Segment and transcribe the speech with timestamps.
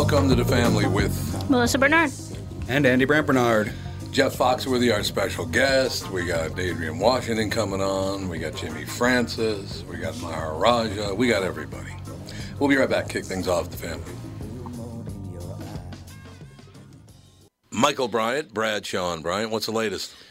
[0.00, 2.10] Welcome to the family with Melissa Bernard.
[2.68, 3.70] And Andy Brant Bernard.
[4.10, 6.10] Jeff Foxworthy, our special guest.
[6.10, 8.30] We got Adrian Washington coming on.
[8.30, 9.84] We got Jimmy Francis.
[9.84, 11.12] We got Maharaja.
[11.12, 11.94] We got everybody.
[12.58, 13.10] We'll be right back.
[13.10, 14.02] Kick things off the family.
[17.70, 19.50] Michael Bryant, Brad Sean Bryant.
[19.50, 20.14] What's the latest?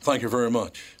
[0.00, 0.96] Thank you very much.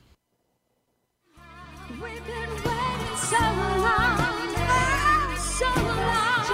[1.90, 6.44] We've been waiting so long, so long.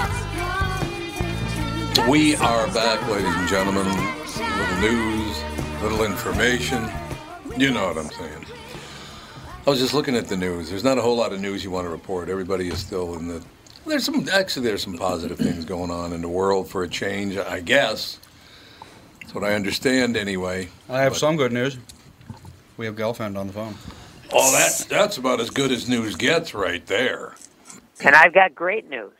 [1.96, 3.86] Just We are back, ladies and gentlemen.
[3.86, 5.42] Little news,
[5.82, 6.88] little information.
[7.56, 8.46] You know what I'm saying.
[9.66, 10.68] I was just looking at the news.
[10.68, 12.28] There's not a whole lot of news you want to report.
[12.28, 13.42] Everybody is still in the.
[13.86, 17.36] There's some actually there's some positive things going on in the world for a change.
[17.36, 18.18] I guess
[19.20, 20.68] that's what I understand anyway.
[20.88, 21.78] I have But- some good news.
[22.82, 23.76] We have Gelfand on the phone.
[24.32, 27.36] Oh, that's that's about as good as news gets right there.
[28.04, 29.12] And I've got great news.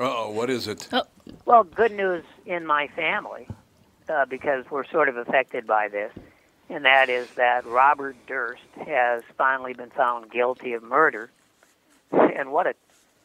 [0.00, 0.88] Uh oh, what is it?
[1.44, 3.46] Well, good news in my family
[4.08, 6.10] uh, because we're sort of affected by this,
[6.68, 11.30] and that is that Robert Durst has finally been found guilty of murder.
[12.10, 12.74] And what a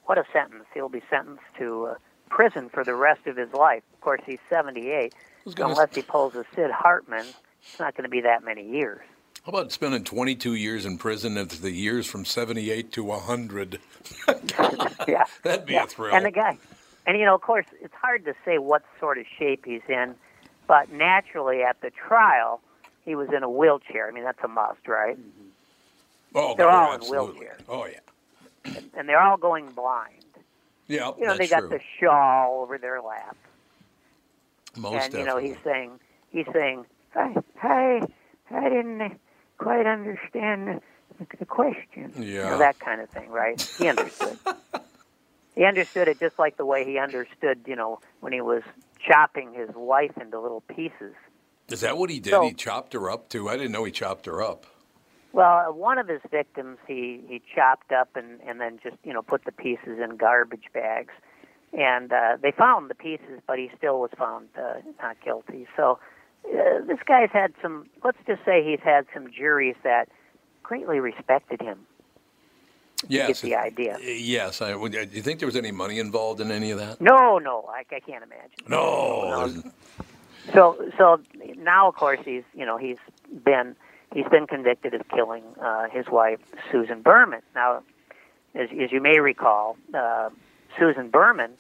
[0.04, 0.66] what a sentence!
[0.76, 1.96] He'll be sentenced to uh,
[2.30, 3.82] prison for the rest of his life.
[3.96, 5.16] Of course, he's 78.
[5.44, 7.26] was gonna- Unless he pulls a Sid Hartman,
[7.64, 9.02] it's not going to be that many years.
[9.46, 13.80] How about spending 22 years in prison if the years from 78 to 100?
[15.08, 15.84] yeah, That'd be yeah.
[15.84, 16.14] a thrill.
[16.14, 16.58] And the guy,
[17.08, 20.14] and you know, of course, it's hard to say what sort of shape he's in,
[20.68, 22.62] but naturally at the trial,
[23.04, 24.08] he was in a wheelchair.
[24.08, 25.18] I mean, that's a must, right?
[25.18, 25.48] Mm-hmm.
[26.36, 27.48] Oh, They're all in absolutely.
[27.48, 27.62] wheelchairs.
[27.68, 28.74] Oh, yeah.
[28.96, 30.14] And they're all going blind.
[30.88, 31.70] Yeah, You know, they got true.
[31.70, 33.36] the shawl over their lap,
[34.78, 36.00] Most and you know, he's saying,
[36.32, 36.86] he's saying,
[37.16, 38.02] I, I,
[38.52, 39.14] I didn't
[39.62, 40.82] quite understand
[41.20, 42.12] the, the question.
[42.18, 42.50] You Yeah.
[42.50, 43.62] know, that kind of thing, right?
[43.78, 44.40] He understood.
[45.56, 48.64] he understood it just like the way he understood, you know, when he was
[49.08, 51.14] chopping his wife into little pieces.
[51.70, 52.32] Is that what he did?
[52.32, 53.50] So- he chopped her up too.
[53.50, 54.66] I didn't know he chopped her up.
[55.34, 59.14] Well, uh, one of his victims he he chopped up and and then just you
[59.14, 61.14] know put the pieces in garbage bags,
[61.72, 65.68] and uh, they found the pieces, but he still was found uh, not guilty.
[65.78, 66.00] So
[66.46, 67.88] uh, this guy's had some.
[68.04, 70.10] Let's just say he's had some juries that
[70.64, 71.86] greatly respected him.
[73.08, 73.42] Yes.
[73.42, 73.98] the idea.
[74.02, 74.62] Yes.
[74.62, 77.02] I, do you think there was any money involved in any of that?
[77.02, 78.52] No, no, I, I can't imagine.
[78.68, 79.64] No.
[80.54, 81.20] So so
[81.58, 82.98] now of course he's you know he's
[83.44, 83.76] been
[84.14, 86.40] he's been convicted of killing uh, his wife
[86.72, 87.42] Susan Berman.
[87.56, 87.84] Now,
[88.56, 90.30] as, as you may recall, uh,
[90.78, 91.52] Susan Berman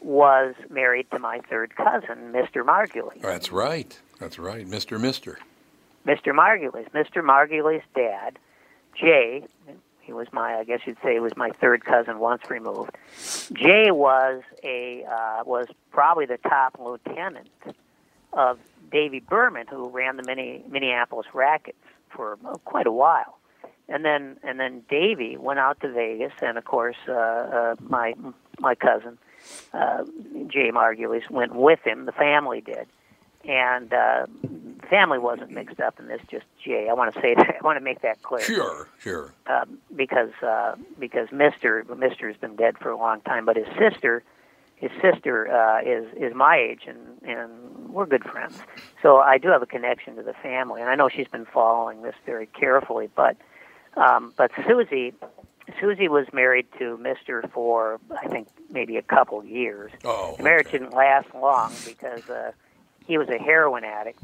[0.00, 2.64] was married to my third cousin, Mr.
[2.64, 3.22] Margulies.
[3.22, 3.98] That's right.
[4.18, 4.66] That's right.
[4.66, 5.00] Mr.
[5.00, 5.38] Mister.
[6.06, 6.34] Mr.
[6.34, 7.22] Margulies, Mr.
[7.24, 8.38] Margulies' dad,
[8.94, 9.42] Jay,
[10.02, 12.90] He was my, I guess you'd say, he was my third cousin once removed.
[13.54, 17.48] Jay was a uh, was probably the top lieutenant
[18.34, 18.58] of
[18.92, 21.78] Davy Berman, who ran the Minne- Minneapolis Rackets
[22.10, 23.38] for uh, quite a while.
[23.88, 28.14] And then and then Davy went out to Vegas, and of course uh, uh, my
[28.60, 29.18] my cousin
[29.72, 30.04] uh,
[30.48, 32.04] Jay Margulies went with him.
[32.04, 32.86] The family did,
[33.48, 34.26] and uh,
[34.88, 36.20] family wasn't mixed up in this.
[36.30, 36.88] Just Jay.
[36.90, 37.56] I want to say that.
[37.60, 39.34] I want to make that clear Sure, sure.
[39.46, 44.22] um, because uh, because Mister Mister's been dead for a long time, but his sister,
[44.76, 47.50] his sister uh, is is my age, and and
[47.90, 48.58] we're good friends.
[49.02, 52.02] So I do have a connection to the family, and I know she's been following
[52.02, 53.08] this very carefully.
[53.14, 53.36] But
[53.96, 55.12] um, but Susie,
[55.80, 59.92] Susie was married to Mister for I think maybe a couple years.
[60.04, 62.50] Oh, The marriage didn't last long because uh,
[63.06, 64.20] he was a heroin addict,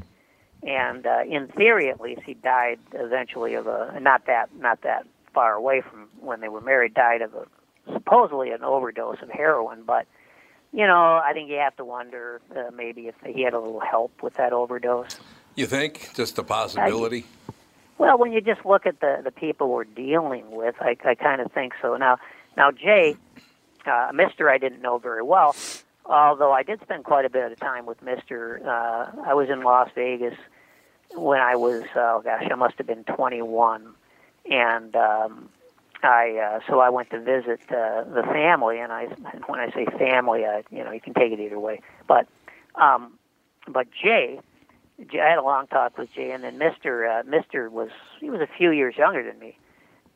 [0.63, 5.05] and uh, in theory, at least, he died eventually of a not that not that
[5.33, 6.93] far away from when they were married.
[6.93, 7.45] Died of a
[7.93, 10.05] supposedly an overdose of heroin, but
[10.73, 13.81] you know, I think you have to wonder uh, maybe if he had a little
[13.81, 15.19] help with that overdose.
[15.55, 16.11] You think?
[16.15, 17.25] Just a possibility?
[17.97, 21.41] Well, when you just look at the the people we're dealing with, I, I kind
[21.41, 21.97] of think so.
[21.97, 22.17] Now,
[22.55, 23.15] now Jay,
[23.85, 25.55] uh, a Mister, I didn't know very well,
[26.05, 28.61] although I did spend quite a bit of time with Mister.
[28.65, 30.35] Uh, I was in Las Vegas
[31.13, 33.93] when I was, oh gosh, I must have been 21,
[34.49, 35.49] and um,
[36.03, 39.05] I uh, so I went to visit uh, the family, and I
[39.47, 42.27] when I say family, I, you know, you can take it either way, but
[42.75, 43.17] um,
[43.67, 44.39] but Jay.
[45.11, 47.89] Jay- I had a long talk with Jay, and then Mister uh, Mister was
[48.19, 49.57] he was a few years younger than me,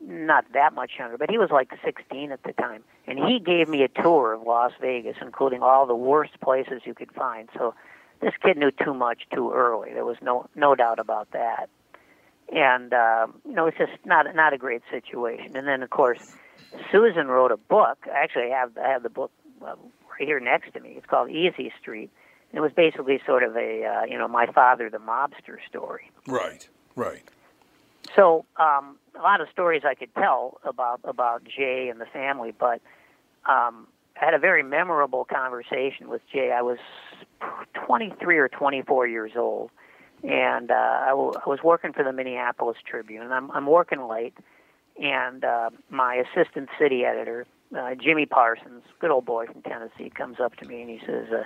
[0.00, 3.68] not that much younger, but he was like 16 at the time, and he gave
[3.68, 7.48] me a tour of Las Vegas, including all the worst places you could find.
[7.54, 7.74] So
[8.20, 9.92] this kid knew too much too early.
[9.92, 11.68] There was no no doubt about that,
[12.54, 15.56] and uh, you know it's just not not a great situation.
[15.56, 16.20] And then of course
[16.90, 17.98] Susan wrote a book.
[18.06, 19.78] I actually, have I have the book right
[20.18, 20.94] here next to me.
[20.96, 22.10] It's called Easy Street.
[22.52, 26.10] It was basically sort of a uh, you know my father the mobster story.
[26.26, 27.28] Right, right.
[28.14, 32.52] So um, a lot of stories I could tell about about Jay and the family,
[32.58, 32.80] but
[33.48, 33.86] um,
[34.20, 36.52] I had a very memorable conversation with Jay.
[36.52, 36.78] I was
[37.86, 39.70] 23 or 24 years old,
[40.22, 43.22] and uh, I, w- I was working for the Minneapolis Tribune.
[43.22, 44.34] And I'm I'm working late,
[45.02, 50.38] and uh, my assistant city editor, uh, Jimmy Parsons, good old boy from Tennessee, comes
[50.40, 51.26] up to me and he says.
[51.32, 51.44] Uh,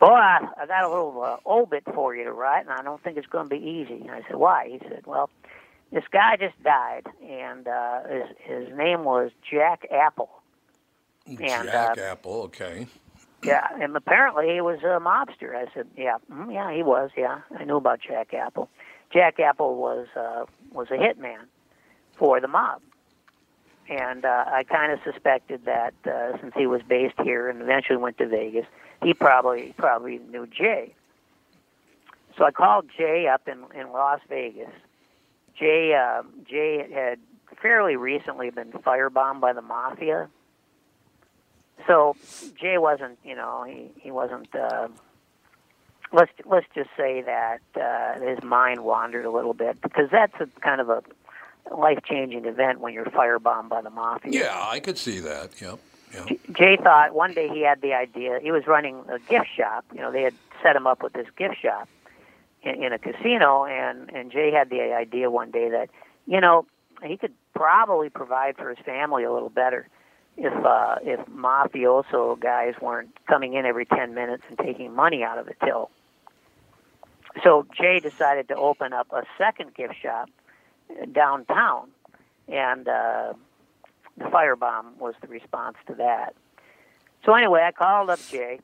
[0.00, 3.00] Boy, I, I got a little uh, obit for you to write, and I don't
[3.04, 4.00] think it's going to be easy.
[4.00, 4.68] And I said, Why?
[4.72, 5.30] He said, Well,
[5.92, 10.30] this guy just died, and uh, his, his name was Jack Apple.
[11.26, 12.86] And, Jack uh, Apple, okay.
[13.44, 15.54] Yeah, and apparently he was a mobster.
[15.54, 17.10] I said, Yeah, mm, yeah, he was.
[17.16, 18.68] Yeah, I knew about Jack Apple.
[19.12, 21.46] Jack Apple was uh, was a hitman
[22.14, 22.80] for the mob,
[23.88, 27.98] and uh, I kind of suspected that uh, since he was based here and eventually
[27.98, 28.66] went to Vegas,
[29.02, 30.94] he probably probably knew Jay.
[32.38, 34.72] So I called Jay up in in Las Vegas.
[35.58, 37.18] Jay uh, Jay had
[37.60, 40.28] fairly recently been firebombed by the mafia.
[41.86, 42.16] So
[42.60, 44.54] Jay wasn't, you know, he he wasn't.
[44.54, 44.88] Uh,
[46.12, 50.46] let's let's just say that uh, his mind wandered a little bit because that's a
[50.60, 51.02] kind of a
[51.74, 54.32] life changing event when you're firebombed by the mafia.
[54.32, 55.60] Yeah, I could see that.
[55.60, 55.78] Yep.
[56.12, 56.26] yep.
[56.26, 58.38] J- Jay thought one day he had the idea.
[58.42, 59.84] He was running a gift shop.
[59.92, 61.88] You know, they had set him up with this gift shop
[62.62, 65.90] in, in a casino, and and Jay had the idea one day that
[66.26, 66.66] you know
[67.04, 69.88] he could probably provide for his family a little better
[70.36, 75.38] if uh, if mafioso guys weren't coming in every ten minutes and taking money out
[75.38, 75.90] of the till.
[77.42, 80.28] So Jay decided to open up a second gift shop
[81.12, 81.88] downtown,
[82.48, 83.32] and uh,
[84.18, 86.34] the firebomb was the response to that.
[87.24, 88.60] So anyway, I called up Jay.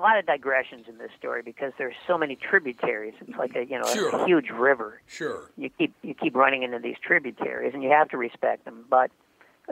[0.00, 3.12] A lot of digressions in this story because there's so many tributaries.
[3.20, 4.08] It's like a you know Sure.
[4.08, 4.98] a huge river.
[5.06, 5.50] Sure.
[5.58, 8.86] You keep you keep running into these tributaries, and you have to respect them.
[8.88, 9.10] But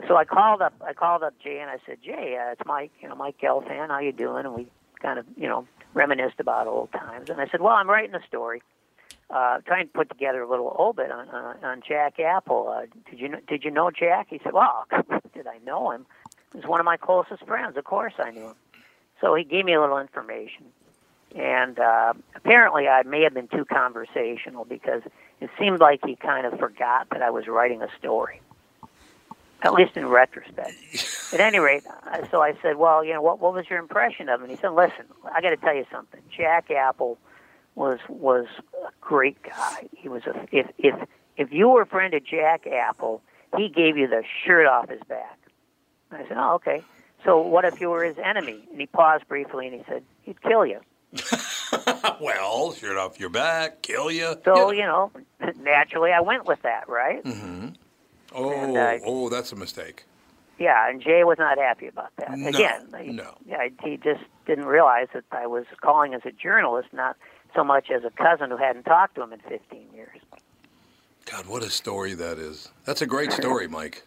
[0.07, 2.91] so I called up I called up Jay and I said, Jay, uh, it's Mike.
[3.01, 3.87] You know, Mike Gelfand.
[3.87, 4.45] How you doing?
[4.45, 4.67] And we
[5.01, 7.31] kind of you know reminisced about old times.
[7.31, 8.61] And I said, well, I'm writing a story
[9.31, 12.67] uh, trying to put together a little obit on uh, on Jack Apple.
[12.69, 14.27] Uh, did you did you know Jack?
[14.29, 14.85] He said, "Well,
[15.33, 16.05] did I know him?
[16.51, 17.77] He was one of my closest friends.
[17.77, 18.55] Of course, I knew him."
[19.21, 20.65] So he gave me a little information,
[21.35, 25.01] and uh, apparently, I may have been too conversational because
[25.41, 28.41] it seemed like he kind of forgot that I was writing a story.
[29.61, 30.73] At least in retrospect.
[31.33, 34.29] At any rate, uh, so I said, "Well, you know, what what was your impression
[34.29, 36.21] of him?" And he said, "Listen, I got to tell you something.
[36.35, 37.17] Jack Apple."
[37.75, 38.45] was was
[38.85, 39.87] a great guy.
[39.95, 40.95] He was a if if
[41.37, 43.21] if you were a friend of Jack Apple,
[43.57, 45.39] he gave you the shirt off his back.
[46.11, 46.83] I said, oh, okay.
[47.23, 48.67] So what if you were his enemy?
[48.71, 50.79] And he paused briefly and he said, he'd kill you.
[52.21, 54.35] well, shirt off your back, kill you.
[54.45, 55.11] So, you know,
[55.61, 57.21] naturally I went with that, right?
[58.33, 60.05] Oh, and, uh, oh, that's a mistake.
[60.59, 62.37] Yeah, and Jay was not happy about that.
[62.37, 63.35] No, Again, he, no.
[63.45, 67.15] yeah, he just didn't realize that I was calling as a journalist, not
[67.55, 70.19] so much as a cousin who hadn't talked to him in 15 years.
[71.25, 72.69] God, what a story that is.
[72.85, 74.03] That's a great story, Mike.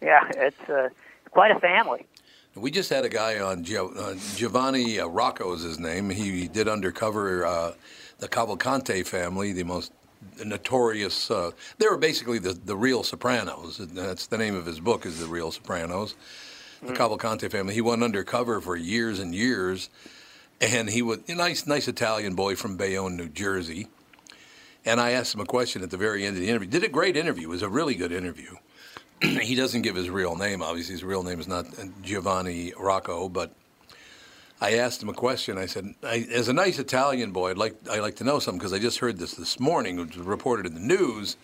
[0.00, 0.90] Yeah, it's uh,
[1.30, 2.06] quite a family.
[2.56, 6.10] We just had a guy on Gio- uh, Giovanni uh, Rocco is his name.
[6.10, 7.72] He did undercover uh,
[8.18, 9.92] the Cavalcante family, the most
[10.44, 11.30] notorious.
[11.30, 13.78] Uh, they were basically the, the real Sopranos.
[13.78, 16.16] That's the name of his book is the Real Sopranos.
[16.82, 17.74] The Cavalcante family.
[17.74, 19.88] He went undercover for years and years,
[20.60, 23.86] and he was a nice, nice Italian boy from Bayonne, New Jersey.
[24.84, 26.68] And I asked him a question at the very end of the interview.
[26.68, 27.48] Did a great interview.
[27.48, 28.56] It was a really good interview.
[29.42, 30.62] he doesn't give his real name.
[30.62, 31.66] Obviously, his real name is not
[32.02, 33.28] Giovanni Rocco.
[33.28, 33.52] But
[34.60, 35.58] I asked him a question.
[35.58, 38.58] I said, I, "As a nice Italian boy, I'd like I'd like to know something
[38.58, 39.98] because I just heard this this morning.
[39.98, 41.36] It was reported in the news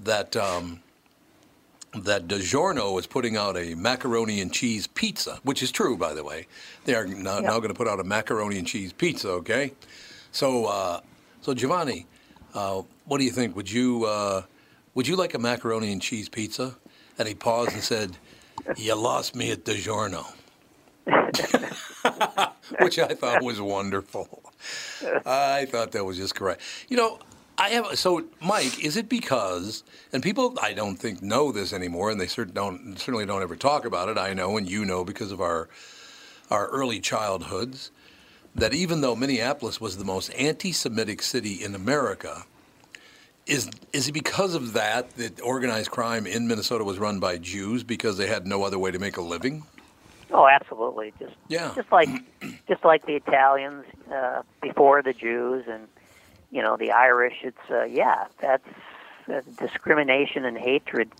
[0.00, 0.82] that um,
[1.94, 6.24] that DiGiorno is putting out a macaroni and cheese pizza, which is true, by the
[6.24, 6.46] way.
[6.84, 9.30] They are now, now going to put out a macaroni and cheese pizza.
[9.30, 9.72] Okay,
[10.32, 11.00] so uh,
[11.42, 12.06] so Giovanni,
[12.54, 13.54] uh, what do you think?
[13.54, 14.42] Would you uh,
[14.94, 16.76] would you like a macaroni and cheese pizza?
[17.18, 18.16] And he paused and said,
[18.76, 20.26] "You lost me at DiGiorno,"
[22.80, 24.42] which I thought was wonderful.
[25.26, 26.62] I thought that was just correct.
[26.88, 27.18] You know,
[27.58, 28.82] I have so Mike.
[28.82, 32.98] Is it because and people I don't think know this anymore, and they cert- don't
[32.98, 34.18] certainly don't ever talk about it.
[34.18, 35.68] I know, and you know, because of our
[36.50, 37.90] our early childhoods,
[38.54, 42.44] that even though Minneapolis was the most anti-Semitic city in America,
[43.46, 47.82] is is it because of that that organized crime in Minnesota was run by Jews
[47.82, 49.64] because they had no other way to make a living?
[50.30, 51.12] Oh, absolutely.
[51.18, 51.72] Just Yeah.
[51.74, 52.08] just like
[52.68, 55.88] just like the Italians uh, before the Jews and
[56.50, 57.38] you know the Irish.
[57.42, 58.68] It's uh, yeah, that's
[59.32, 61.10] uh, discrimination and hatred.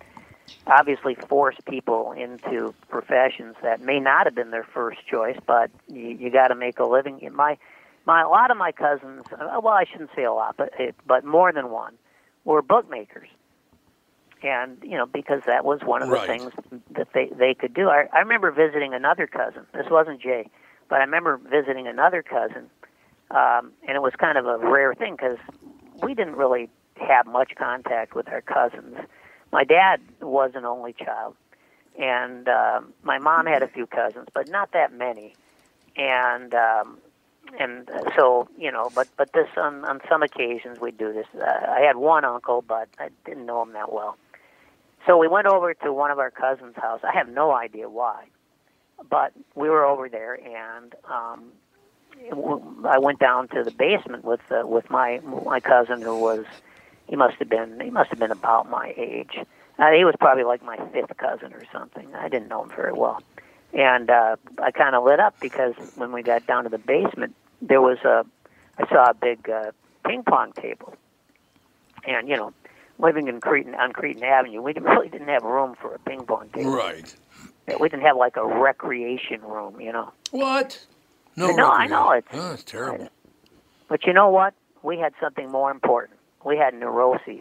[0.67, 6.09] Obviously, force people into professions that may not have been their first choice, but you,
[6.09, 7.19] you got to make a living.
[7.35, 7.59] My
[8.07, 9.25] my a lot of my cousins.
[9.33, 10.73] uh, Well, I shouldn't say a lot, but
[11.05, 11.95] but more than one
[12.44, 13.28] were bookmakers.
[14.42, 16.26] And you know because that was one of the Right.
[16.26, 16.52] things
[16.96, 17.88] that they they could do.
[17.88, 19.66] I, I remember visiting another cousin.
[19.72, 20.49] This wasn't Jay,
[20.88, 22.68] but I remember visiting another cousin,
[23.30, 25.38] um, and it was kind of a rare thing because
[26.02, 28.96] we didn't really have much contact with our cousins.
[29.52, 31.37] My dad was an only child,
[31.96, 35.37] and um, my mom had a few cousins, but not that many.
[35.96, 36.99] And um,
[37.58, 41.26] and so you know, but but this on on some occasions we do this.
[41.34, 44.16] Uh, I had one uncle, but I didn't know him that well.
[45.06, 47.00] So we went over to one of our cousins' house.
[47.02, 48.26] I have no idea why,
[49.08, 51.52] but we were over there, and um,
[52.84, 56.44] I went down to the basement with uh, with my my cousin who was
[57.08, 59.38] he must have been he must have been about my age.
[59.78, 62.14] Uh, he was probably like my fifth cousin or something.
[62.14, 63.20] I didn't know him very well,
[63.73, 67.35] and uh, I kind of lit up because when we got down to the basement,
[67.61, 68.25] there was a
[68.79, 69.73] I saw a big uh,
[70.07, 70.95] ping pong table,
[72.07, 72.52] and you know,
[72.99, 76.49] living in Cretan on Cretan Avenue, we really didn't have room for a ping pong
[76.55, 76.71] table.
[76.71, 77.14] Right.
[77.81, 80.12] We didn't have like a recreation room, you know.
[80.33, 80.85] What?
[81.37, 81.50] No.
[81.52, 83.09] No, I know, it's- Oh, it's terrible.
[83.88, 84.52] But you know what?
[84.83, 86.19] We had something more important.
[86.45, 87.41] We had neuroses.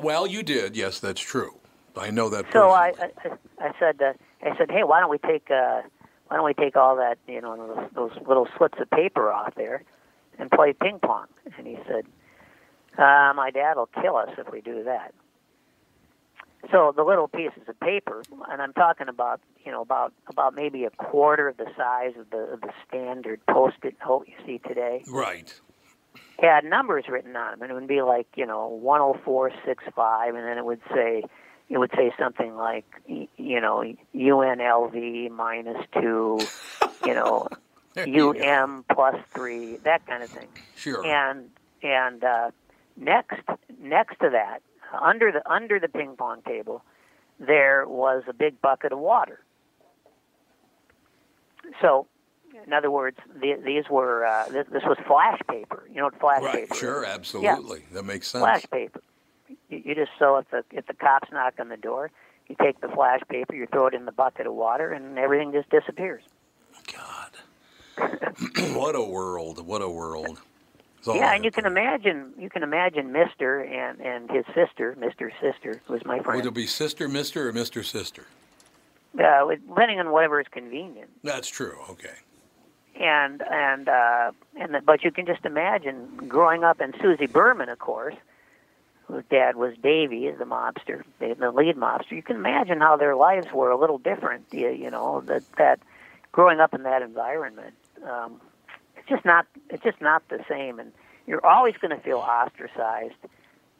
[0.00, 0.76] Well, you did.
[0.76, 1.54] Yes, that's true.
[1.96, 2.46] I know that.
[2.52, 5.82] So I, I, I said, uh, I said, hey, why don't we take, uh,
[6.28, 7.56] why don't we take all that, you know,
[7.94, 9.82] those, those little slips of paper off there,
[10.38, 11.26] and play ping pong?
[11.56, 12.06] And he said,
[12.98, 15.12] uh, my dad will kill us if we do that.
[16.70, 20.84] So the little pieces of paper, and I'm talking about, you know, about about maybe
[20.84, 25.04] a quarter of the size of the of the standard post-it note you see today.
[25.06, 25.52] right.
[26.40, 30.58] had numbers written on them, and it would be like you know 10465, and then
[30.58, 31.22] it would say
[31.68, 36.40] it would say something like you know UNLV minus two,
[37.04, 37.48] you know.
[37.96, 40.48] UM plus three, that kind of thing.
[40.76, 41.02] Sure.
[41.06, 41.48] And
[41.82, 42.50] and uh,
[42.96, 43.40] next
[43.80, 44.60] next to that,
[45.00, 46.82] under the under the ping pong table,
[47.38, 49.40] there was a big bucket of water.
[51.80, 52.06] So,
[52.66, 55.84] in other words, the, these were uh, this, this was flash paper.
[55.88, 56.54] You know what flash right.
[56.54, 56.74] paper?
[56.74, 56.80] is?
[56.80, 57.04] Sure.
[57.04, 57.84] Absolutely.
[57.92, 58.42] That makes sense.
[58.42, 59.00] Flash paper.
[59.68, 62.10] You, you just so if the if the cops knock on the door,
[62.48, 65.52] you take the flash paper, you throw it in the bucket of water, and everything
[65.52, 66.22] just disappears.
[66.92, 67.30] God.
[68.74, 69.66] what a world.
[69.66, 70.38] What a world.
[70.96, 74.44] That's all I Yeah, and you can imagine you can imagine Mister and and his
[74.54, 76.36] sister, Mister's sister, who was my friend.
[76.36, 78.26] Would it be sister, mister, or mister, sister?
[79.18, 81.10] Uh, depending on whatever is convenient.
[81.24, 81.78] That's true.
[81.90, 82.12] Okay.
[83.00, 87.68] and and uh, and the, but you can just imagine growing up and Susie Berman,
[87.68, 88.14] of course,
[89.06, 92.12] whose dad was Davy, the mobster, the, lead mobster.
[92.12, 94.46] You can imagine how their lives were a little different.
[94.50, 95.80] You, you know that that
[96.32, 98.40] growing up in that environment, um,
[98.96, 100.92] it's just not it's just not the same, and
[101.26, 103.14] you're always going to feel ostracized.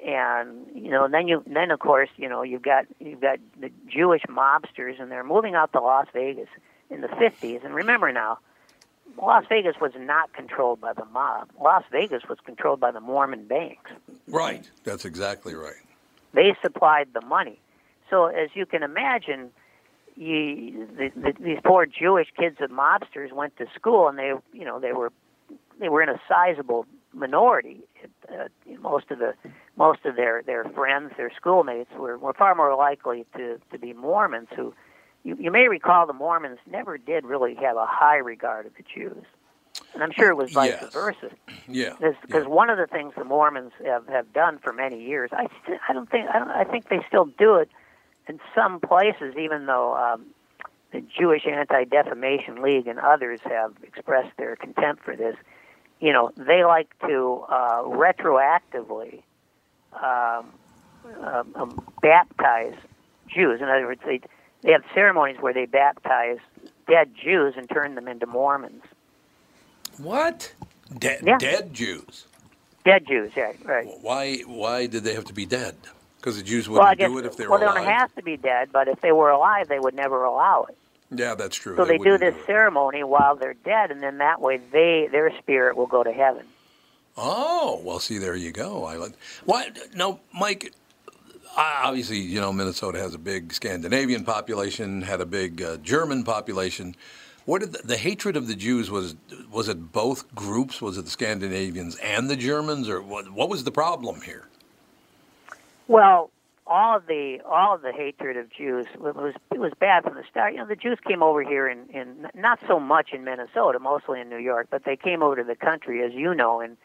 [0.04, 3.38] And you know, and then you then of course you know you've got you've got
[3.61, 6.49] the Jewish mobsters, and they're moving out to Las Vegas
[6.88, 7.64] in the 50s.
[7.64, 8.38] And remember now,
[9.20, 11.49] Las Vegas was not controlled by the mob.
[11.61, 13.90] Las Vegas was controlled by the Mormon banks.
[14.28, 14.68] Right.
[14.85, 15.75] That's exactly right.
[16.32, 17.58] They supplied the money.
[18.11, 19.50] So as you can imagine,
[20.16, 24.64] you, the, the, these poor Jewish kids of mobsters went to school, and they, you
[24.64, 25.12] know, they were
[25.78, 27.80] they were in a sizable minority.
[28.28, 28.49] Uh,
[28.80, 29.35] most of the
[29.76, 33.92] most of their their friends, their schoolmates, were were far more likely to to be
[33.92, 34.49] Mormons.
[34.56, 34.75] Who,
[35.26, 38.85] you, you may recall, the Mormons never did really have a high regard of the
[38.85, 39.25] Jews,
[39.92, 40.92] and I'm sure it was vice Yes.
[40.92, 41.30] versa.
[41.68, 41.95] Yeah.
[41.99, 42.47] Because yeah.
[42.47, 45.92] one of the things the Mormons have, have done for many years, I st- I
[45.92, 47.68] don't think I don't I think they still do it
[48.28, 50.26] in some places, even though um,
[50.92, 55.35] the Jewish Anti Defamation League and others have expressed their contempt for this.
[55.99, 59.23] You know, they like to uh, retroactively
[60.00, 60.52] um,
[61.25, 62.75] um, um, baptize
[63.26, 63.61] Jews.
[63.61, 64.21] In other words, they
[64.62, 66.38] they have ceremonies where they baptize
[66.88, 68.82] dead Jews and turn them into Mormons.
[69.98, 70.52] What?
[70.98, 71.38] De- Yeah.
[71.38, 72.26] Dead Jews.
[72.84, 73.86] Dead Jews, yeah, right.
[74.00, 74.38] Why?
[74.46, 75.75] Why did they have to be dead?
[76.18, 77.66] Because the Jews wouldn't guess do it if they were alive.
[77.66, 80.25] well, they don't have to be dead, but if they were alive, they would never
[80.25, 80.76] allow it.
[81.10, 81.76] Yeah, that's true.
[81.76, 82.46] So they, do this it.
[82.46, 86.44] ceremony while they're dead, and then that way they their spirit will go to heaven.
[87.16, 88.84] Oh, well, see, there you go.
[88.84, 89.12] I like.
[89.44, 89.70] Why?
[89.94, 90.72] No, Mike.
[91.56, 96.95] Obviously, you know, Minnesota has a big Scandinavian population, had a big uh, German population.
[97.47, 99.14] What did the, the hatred of the Jews was?
[99.50, 100.82] Was it both groups?
[100.82, 103.30] Was it the Scandinavians and the Germans, or what?
[103.30, 104.49] What was the problem here?
[105.88, 106.30] Well,
[106.66, 110.14] all of the all of the hatred of Jews it was it was bad from
[110.14, 110.52] the start.
[110.52, 114.21] You know, the Jews came over here in in not so much in Minnesota, mostly
[114.21, 116.76] in New York, but they came over to the country, as you know, in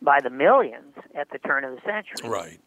[0.00, 2.28] by the millions at the turn of the century.
[2.28, 2.58] Right.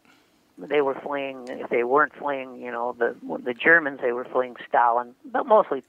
[0.57, 1.47] They were fleeing.
[1.47, 5.83] If they weren't fleeing, you know, the the Germans, they were fleeing Stalin, but mostly,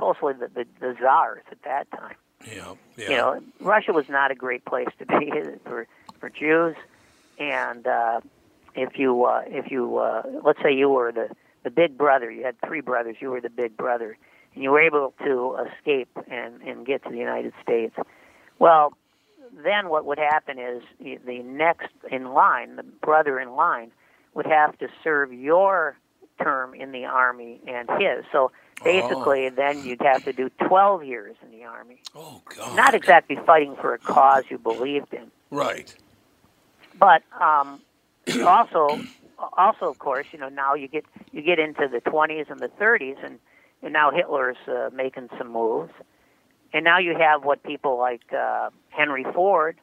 [0.00, 2.14] mostly the the, the czars at that time.
[2.46, 2.74] Yeah.
[2.96, 3.10] Yeah.
[3.10, 5.32] You know, Russia was not a great place to be
[5.64, 5.86] for
[6.18, 6.76] for Jews,
[7.38, 8.20] and uh,
[8.74, 11.30] if you uh, if you uh, let's say you were the
[11.62, 14.16] the big brother, you had three brothers, you were the big brother,
[14.54, 17.94] and you were able to escape and and get to the United States.
[18.58, 18.94] Well,
[19.64, 23.90] then what would happen is the the next in line, the brother in line,
[24.34, 25.96] would have to serve your
[26.42, 28.24] term in the army and his.
[28.32, 28.50] So
[28.82, 31.98] basically, then you'd have to do 12 years in the army.
[32.14, 32.76] oh God.
[32.76, 35.94] Not exactly fighting for a cause you believed in, Right.
[36.98, 37.80] but um,
[38.46, 39.00] also,
[39.38, 42.70] also of course, you know now you get you get into the 20s and the
[42.80, 43.38] 30s, and,
[43.82, 45.92] and now Hitler's uh, making some moves,
[46.72, 49.76] and now you have what people like uh, Henry Ford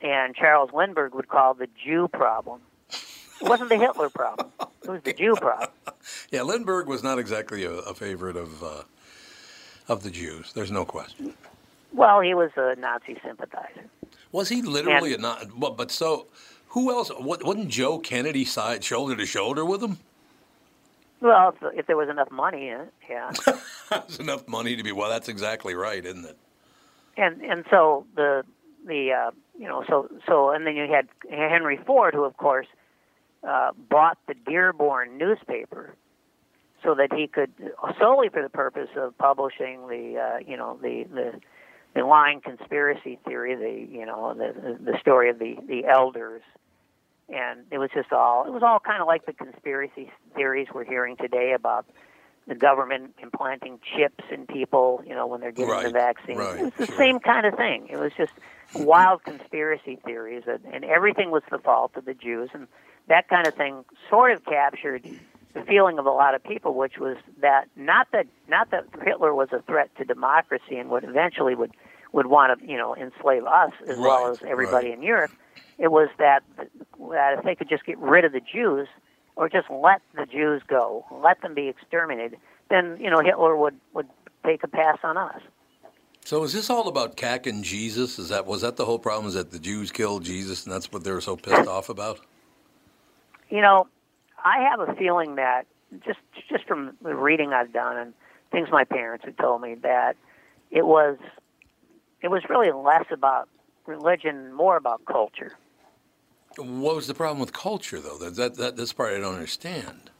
[0.00, 2.60] and Charles Lindbergh would call the Jew problem.
[3.42, 4.50] It wasn't the Hitler problem;
[4.82, 5.70] it was the Jew problem.
[6.32, 8.82] Yeah, Lindbergh was not exactly a, a favorite of uh,
[9.88, 10.52] of the Jews.
[10.52, 11.34] There's no question.
[11.92, 13.84] Well, he was a Nazi sympathizer.
[14.32, 15.46] Was he literally a Nazi?
[15.56, 16.26] But, but so,
[16.68, 17.10] who else?
[17.10, 19.98] What, wasn't Joe Kennedy side shoulder to shoulder with him?
[21.20, 23.30] Well, if, if there was enough money in it, yeah.
[23.90, 24.90] That's enough money to be.
[24.90, 26.36] Well, that's exactly right, isn't it?
[27.16, 28.44] and and so the
[28.86, 32.66] the uh, you know so so and then you had Henry Ford, who of course
[33.46, 35.94] uh, bought the Dearborn newspaper
[36.82, 37.52] so that he could
[37.98, 41.40] solely for the purpose of publishing the uh, you know the the
[41.94, 46.42] the lying conspiracy theory, the you know the the story of the the elders.
[47.28, 50.84] And it was just all, it was all kind of like the conspiracy theories we're
[50.84, 51.86] hearing today about
[52.46, 56.36] the government implanting chips in people, you know, when they're getting the Right, vaccine.
[56.36, 56.98] right, it was the sure.
[56.98, 57.86] same kind of thing.
[57.88, 58.32] It was just
[58.74, 62.66] wild conspiracy theories, and, and everything was the fault of the Jews, and
[63.08, 65.04] that kind of thing sort of captured
[65.54, 69.34] the feeling of a lot of people, which was that not that not that Hitler
[69.34, 71.72] was a threat to democracy and would eventually would
[72.12, 74.98] would want to you know enslave us as well as everybody right.
[74.98, 75.32] in Europe.
[75.78, 78.88] It was that that if they could just get rid of the Jews
[79.36, 82.38] or just let the Jews go, let them be exterminated,
[82.70, 84.08] then you know Hitler would would
[84.44, 85.40] take a pass on us.
[86.24, 88.18] So is this all about cacking Jesus?
[88.18, 89.26] Is that was that the whole problem?
[89.26, 92.20] Is that the Jews killed Jesus, and that's what they were so pissed off about?
[93.52, 93.86] You know,
[94.42, 95.66] I have a feeling that
[96.06, 98.14] just just from the reading I've done and
[98.50, 100.16] things my parents had told me that
[100.70, 101.18] it was
[102.22, 103.50] it was really less about
[103.84, 105.52] religion, more about culture.
[106.56, 108.16] What was the problem with culture, though?
[108.16, 110.10] That, that, that this part I don't understand.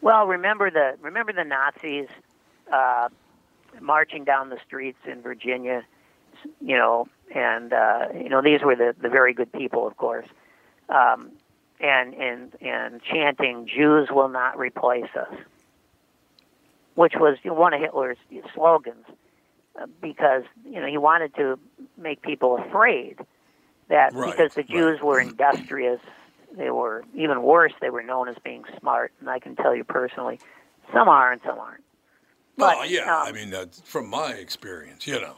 [0.00, 2.06] Well, remember the remember the Nazis
[2.72, 3.08] uh,
[3.80, 5.82] marching down the streets in Virginia,
[6.60, 10.28] you know, and uh, you know these were the the very good people, of course,
[10.88, 11.32] um,
[11.80, 15.34] and and and chanting "Jews will not replace us,"
[16.94, 18.18] which was one of Hitler's
[18.54, 19.06] slogans,
[19.80, 21.58] uh, because you know he wanted to
[21.96, 23.18] make people afraid
[23.88, 24.70] that Right, because the right.
[24.70, 26.00] Jews were industrious,
[26.56, 27.72] they were even worse.
[27.80, 30.40] They were known as being smart, and I can tell you personally,
[30.92, 31.84] some are and some aren't.
[32.56, 35.36] Well, But, yeah, um, I mean, uh, from my experience, you know.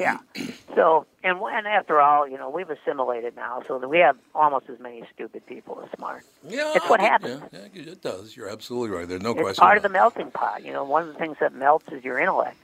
[0.00, 0.18] Yeah.
[0.74, 4.78] So, and and after all, you know, we've assimilated now, so we have almost as
[4.78, 6.22] many stupid people as smart.
[6.46, 7.42] Yeah, It's what happens.
[7.52, 8.36] Yeah, yeah, it does.
[8.36, 9.08] You're absolutely right.
[9.08, 9.60] There's no it's question.
[9.62, 10.64] part of the melting pot.
[10.64, 12.56] You know, one of the things that melts is your intellect.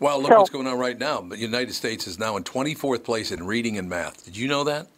[0.00, 1.20] Well, look So- what's going on right now.
[1.20, 4.24] The United States is now in 24th place in reading and math.
[4.24, 4.88] Did you know that?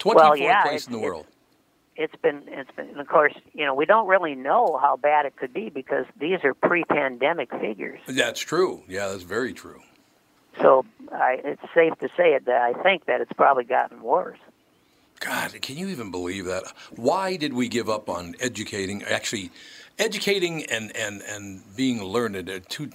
[0.00, 1.26] 24th Well, yeah, place in the it's- world.
[2.00, 5.26] It's been, it's been, and of course, you know, we don't really know how bad
[5.26, 7.98] it could be because these are pre-pandemic figures.
[8.06, 8.84] That's true.
[8.86, 9.82] Yeah, that's very true.
[10.60, 14.38] So, I, it's safe to say it that I think that it's probably gotten worse.
[15.18, 16.72] God, can you even believe that?
[16.94, 19.02] Why did we give up on educating?
[19.02, 19.50] Actually,
[19.98, 22.90] educating and and and being learned are two.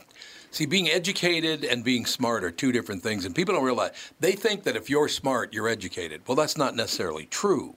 [0.52, 3.92] See, being educated and being smart are two different things, and people don't realize.
[4.22, 6.22] They think that if you're smart, you're educated.
[6.26, 7.76] Well, that's not necessarily true.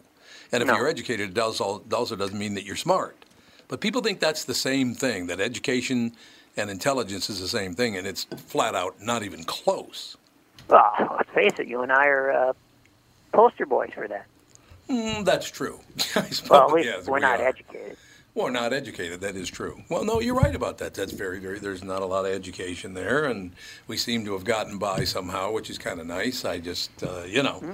[0.52, 0.76] And if No.
[0.76, 1.80] you're educated, it also
[2.16, 3.16] doesn't mean that you're smart.
[3.68, 5.26] But people think that's the same thing.
[5.26, 6.12] That education
[6.56, 10.16] and intelligence is the same thing, and it's flat out not even close.
[10.68, 12.52] Well, let's face it, you and I are uh,
[13.32, 14.26] poster boys for that.
[14.88, 15.80] Mm, that's true.
[16.16, 17.48] I suppose, Well, least yes, we're we not are.
[17.48, 17.96] educated.
[18.35, 19.22] Well, not educated.
[19.22, 19.82] That is true.
[19.88, 20.92] Well, no, you're right about that.
[20.94, 21.59] That's very, very.
[21.59, 23.52] There's not a lot of education there, and
[23.88, 26.44] we seem to have gotten by somehow, which is kind of nice.
[26.44, 27.64] I just, uh, you know,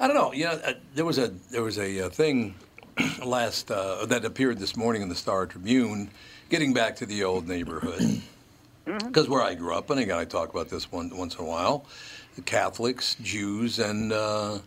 [0.00, 0.32] I don't know.
[0.32, 2.54] You know, uh, there was a there was a, uh thing
[3.24, 6.10] last uh, that appeared this morning in the Star Tribune,
[6.48, 8.22] getting back to the old neighborhood,
[8.84, 11.48] because where I grew up, and again, I talk about this one once in a
[11.48, 11.86] while,
[12.36, 14.12] the Catholics, Jews, and.
[14.12, 14.58] Uh,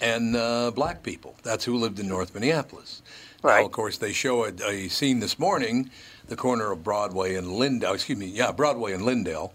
[0.00, 1.34] and uh, black people.
[1.42, 3.02] That's who lived in North Minneapolis.
[3.42, 5.90] Now, of course, they show a, a scene this morning,
[6.28, 7.94] the corner of Broadway and Lyndale.
[7.94, 9.52] Excuse me, yeah, Broadway and Lyndale.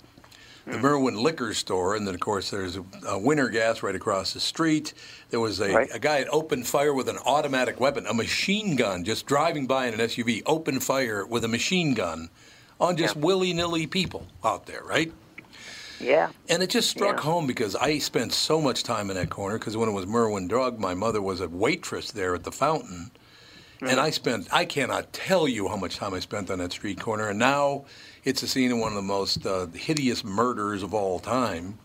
[0.65, 0.82] The hmm.
[0.82, 4.39] Merwin Liquor Store, and then of course there's a, a Winter Gas right across the
[4.39, 4.93] street.
[5.30, 5.89] There was a, Right.
[5.93, 9.88] a guy that opened fire with an automatic weapon, a machine gun, just driving by
[9.88, 12.30] in an SUV, opened fire with a machine gun
[12.80, 13.21] on just Yeah.
[13.21, 15.12] willy nilly people out there, right?
[15.99, 16.30] Yeah.
[16.49, 17.23] And it just struck Yeah.
[17.23, 20.47] home because I spent so much time in that corner because when it was Merwin
[20.47, 23.12] Drug, my mother was a waitress there at the fountain.
[23.82, 23.99] And hmm.
[23.99, 27.30] I spent, I cannot tell you how much time I spent on that street corner.
[27.30, 27.86] And now
[28.24, 31.78] it's a scene of one of the most uh, hideous murders of all time.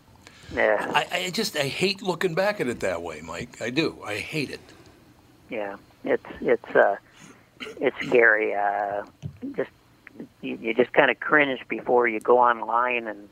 [0.53, 0.91] Yeah.
[0.95, 3.61] I, I just, I hate looking back at it that way, Mike.
[3.61, 3.97] I do.
[4.03, 4.61] I hate it.
[5.49, 6.95] Yeah, it's it's uh,
[7.79, 8.53] it's scary.
[8.55, 9.03] Uh,
[9.55, 9.69] just
[10.41, 13.27] you, you just kind of cringe before you go online and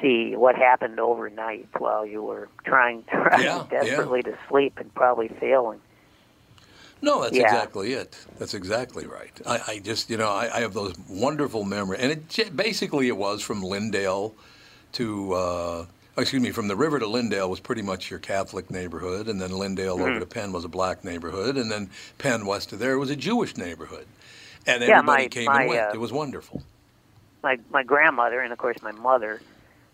[0.00, 3.82] see what happened overnight while you were trying, trying Yeah, yeah.
[3.84, 5.80] desperately to sleep and probably failing.
[7.00, 7.44] No, that's Yeah.
[7.44, 8.16] exactly it.
[8.38, 9.30] That's exactly right.
[9.46, 13.16] I, I just, you know, I, I have those wonderful memories, and it basically it
[13.16, 14.34] was from Lyndale
[14.92, 19.28] to, uh, excuse me, from the river to Lyndale was pretty much your Catholic neighborhood,
[19.28, 20.02] and then Lyndale Mm-hmm.
[20.10, 23.16] over to Penn was a black neighborhood, and then Penn west of there was a
[23.16, 24.06] Jewish neighborhood,
[24.66, 25.80] and Yeah, everybody my- came my, and went.
[25.82, 26.62] uh, it was wonderful.
[27.44, 29.40] My my grandmother and of course my mother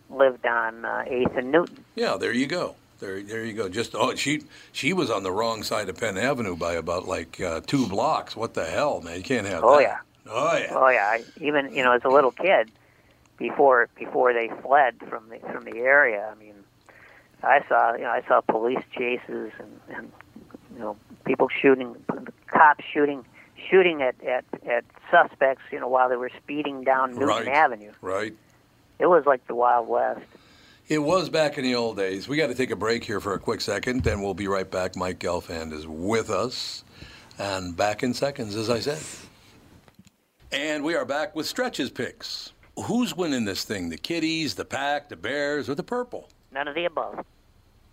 [0.09, 1.85] lived on uh, Eighth and Newton.
[1.95, 2.75] Yeah, there you go.
[3.05, 3.69] There, there you go.
[3.69, 4.41] Just oh, she
[4.71, 8.35] she was on the wrong side of Penn Avenue by about like uh, two blocks.
[8.35, 9.17] What the hell, man?
[9.17, 9.81] You can't have Oh, that.
[9.83, 9.97] yeah.
[10.27, 10.67] Oh yeah.
[10.71, 12.71] Oh yeah, I, even you know as a little kid,
[13.37, 16.27] before before they fled from the from the area.
[16.31, 16.55] I mean,
[17.43, 20.11] I saw you know I saw police chases and, and
[20.73, 21.95] you know people shooting,
[22.47, 23.23] cops shooting
[23.69, 25.61] shooting at, at at suspects.
[25.71, 27.47] You know while they were speeding down Newton Right.
[27.47, 27.91] Avenue.
[28.01, 28.33] Right.
[28.97, 30.21] It was like the Wild West.
[30.87, 32.27] It was back in the old days.
[32.27, 34.69] We got to take a break here for a quick second, and we'll be right
[34.69, 34.95] back.
[34.95, 36.83] Mike Gelfand is with us,
[37.39, 39.01] and back in seconds, as I said.
[40.51, 42.51] And we are back with stretches picks.
[42.83, 43.89] Who's winning this thing?
[43.89, 46.29] The Kitties, the Pack, the Bears, or the Purple?
[46.51, 47.25] None of the above.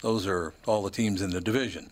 [0.03, 1.89] Those are all the teams in the division.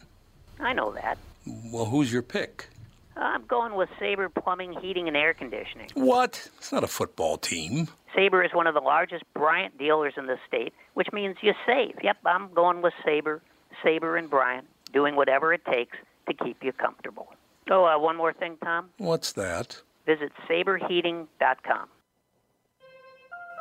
[0.59, 1.17] I know that.
[1.47, 2.69] Well, who's your pick?
[3.16, 5.88] I'm going with Sabre Plumbing, Heating, and Air Conditioning.
[5.94, 6.49] What?
[6.59, 7.88] It's not a football team.
[8.14, 11.94] Sabre is one of the largest Bryant dealers in the state, which means you save.
[12.03, 13.42] Yep, I'm going with Sabre,
[13.83, 15.96] Sabre and Bryant, doing whatever it takes
[16.29, 17.29] to keep you comfortable.
[17.70, 18.90] Oh, uh, one more thing, Tom.
[18.99, 19.81] What's that?
[20.07, 21.88] Visit saberheating.com.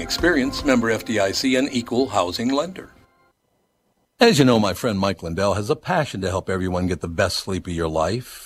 [0.00, 2.90] experience, member FDIC, and equal housing lender.
[4.18, 7.08] As you know, my friend Mike Lindell has a passion to help everyone get the
[7.08, 8.45] best sleep of your life.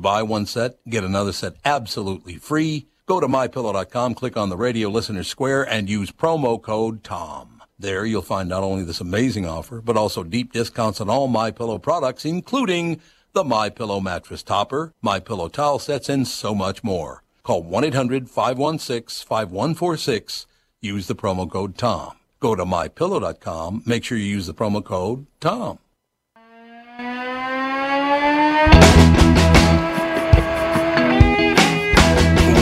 [0.00, 2.86] You buy one set, get another set absolutely free.
[3.04, 7.60] Go to mypillow.com, click on the radio listener square, and use promo code TOM.
[7.78, 11.50] There you'll find not only this amazing offer, but also deep discounts on all My
[11.50, 13.02] Pillow products, including
[13.34, 17.22] the My Pillow mattress topper, My Pillow towel sets, and so much more.
[17.42, 20.46] Call 1-800-516-5146.
[20.80, 22.16] Use the promo code TOM.
[22.40, 23.82] Go to mypillow.com.
[23.84, 25.78] Make sure you use the promo code TOM.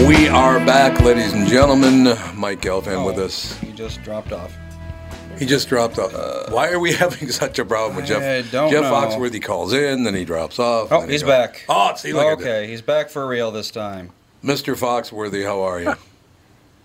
[0.08, 2.04] We are back, ladies and gentlemen.
[2.34, 3.58] Mike Gelfand with oh, us.
[3.58, 4.56] He just dropped off.
[5.38, 6.14] He just dropped off.
[6.14, 8.22] Uh, Why are we having such a problem with Jeff?
[8.22, 8.90] I don't Jeff know.
[8.90, 10.90] Foxworthy calls in, then he drops off.
[10.90, 11.62] Oh, then he he's back.
[11.68, 14.10] Oh, see, look at okay, he's back for real this time.
[14.42, 14.74] Mr.
[14.74, 15.94] Foxworthy, how are you?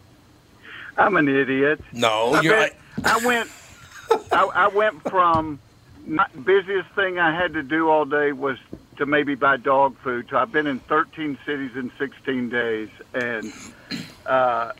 [0.98, 1.80] I'm an idiot.
[1.94, 2.58] No, I, you're.
[2.58, 3.50] bet- I went.
[4.34, 5.62] I, I went from
[6.06, 8.58] not, busiest thing I had to do all day was
[8.98, 10.28] to maybe buy dog food.
[10.30, 13.54] So I've been in 13 cities in 16 days, and
[14.26, 14.72] uh,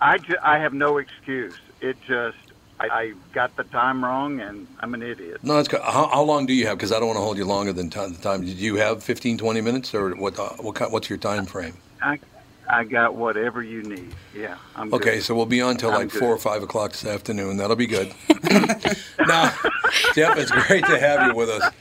[0.00, 1.56] I ju- I have no excuse.
[1.80, 2.36] It just
[2.78, 5.42] I, I got the time wrong, and I'm an idiot.
[5.42, 5.80] No, that's good.
[5.80, 6.78] How, how long do you have?
[6.78, 8.44] Because I don't want to hold you longer than time, the time.
[8.44, 10.38] Did you have 15, 20 minutes, or what?
[10.38, 11.76] Uh, what kind, what's your time frame?
[12.02, 12.18] I
[12.68, 14.14] I got whatever you need.
[14.34, 15.02] Yeah, I'm good.
[15.02, 16.18] Okay, so we'll be on till like good.
[16.18, 17.56] four or five o'clock this afternoon.
[17.56, 18.12] That'll be good.
[19.26, 19.54] now,
[20.14, 21.72] Jeff, it's great to have you with us.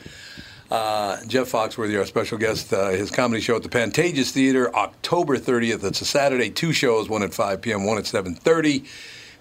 [0.69, 5.37] Uh, Jeff Foxworthy, our special guest, uh, his comedy show at the Pantages Theater, October
[5.37, 5.83] 30th.
[5.83, 6.49] It's a Saturday.
[6.49, 8.85] Two shows, one at 5 p.m., one at 7:30.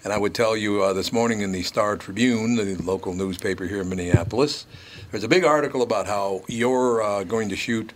[0.03, 3.65] And I would tell you uh, this morning in the Star Tribune, the local newspaper
[3.65, 4.67] here in Minneapolis,
[5.09, 7.91] there's a big article about how you're uh, going to shoot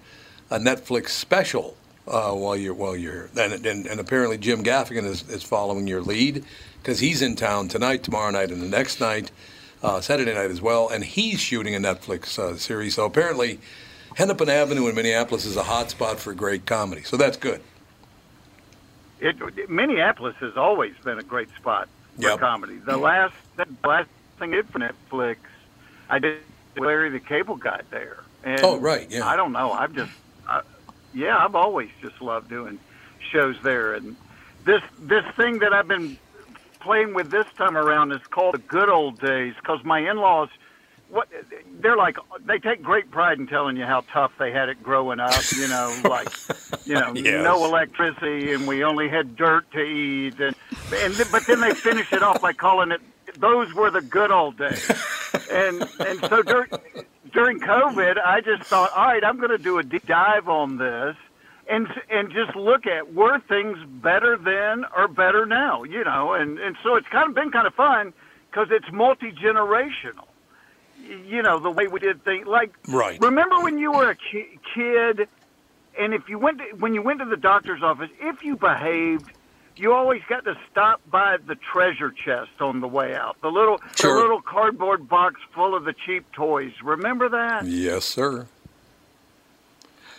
[0.50, 1.78] a Netflix special
[2.10, 6.02] uh, while you're while you're and, and, and apparently Jim Gaffigan is, is following your
[6.02, 6.44] lead
[6.82, 9.32] because he's in town tonight, tomorrow night, and the next night,
[9.84, 12.96] uh, Saturday night as well, and he's shooting a Netflix uh, series.
[12.96, 13.60] So apparently,
[14.16, 17.04] Hennepin Avenue in Minneapolis is a hot spot for great comedy.
[17.04, 17.62] So that's good.
[19.20, 22.40] It, Minneapolis has always been a great spot for Yep.
[22.40, 22.78] comedy.
[22.78, 25.38] The last the last thing I did for Netflix,
[26.10, 26.38] I did
[26.78, 28.24] Larry the Cable Guy there.
[28.44, 29.28] And Oh, right, yeah.
[29.28, 29.72] I don't know.
[29.74, 30.12] I've just,
[30.48, 30.62] I,
[31.14, 32.80] yeah, I've always just loved doing
[33.32, 33.94] shows there.
[33.94, 34.16] And
[34.66, 36.18] this this thing that I've been
[36.80, 40.50] playing with this time around is called the Good Old Days because my in-laws.
[41.12, 41.28] What
[41.80, 45.20] they're like, they take great pride in telling you how tough they had it growing
[45.20, 45.34] up.
[45.58, 46.30] You know, like,
[46.86, 47.44] you know, Yes.
[47.44, 50.56] no electricity, and we only had dirt to eat, and
[50.94, 53.02] and but then they finish it off by calling it
[53.40, 54.90] those were the good old days.
[55.52, 56.68] And and so during
[57.34, 60.78] during COVID, I just thought, all right, I'm going to do a deep dive on
[60.78, 61.16] this,
[61.68, 66.60] and and just look at were things better then or better now, you know, and
[66.60, 68.14] and so it's kind of been kind of fun
[68.52, 70.28] because it's multi generational.
[71.26, 72.46] You know the way we did things.
[72.48, 73.20] Like Right.
[73.22, 75.28] remember when you were a ki- kid,
[76.00, 79.32] and if you went to, when you went to the doctor's office, if you behaved,
[79.80, 83.38] you always got to stop by the treasure chest on the way out.
[83.42, 84.16] The little Sure.
[84.16, 86.74] the little cardboard box full of the cheap toys.
[86.84, 87.66] Remember that?
[87.66, 88.48] Yes, sir.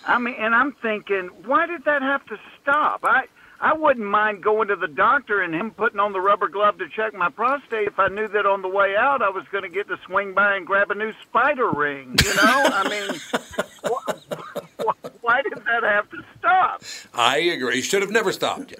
[0.07, 3.01] I mean, and I'm thinking, why did that have to stop?
[3.05, 3.25] I
[3.63, 6.89] I wouldn't mind going to the doctor and him putting on the rubber glove to
[6.89, 9.69] check my prostate if I knew that on the way out I was going to
[9.69, 12.17] get to swing by and grab a new spider ring.
[12.25, 12.43] You know,
[12.73, 13.21] I mean,
[13.85, 16.83] wh- wh- why did that have to stop?
[17.13, 17.77] I agree.
[17.77, 18.73] You should have never stopped.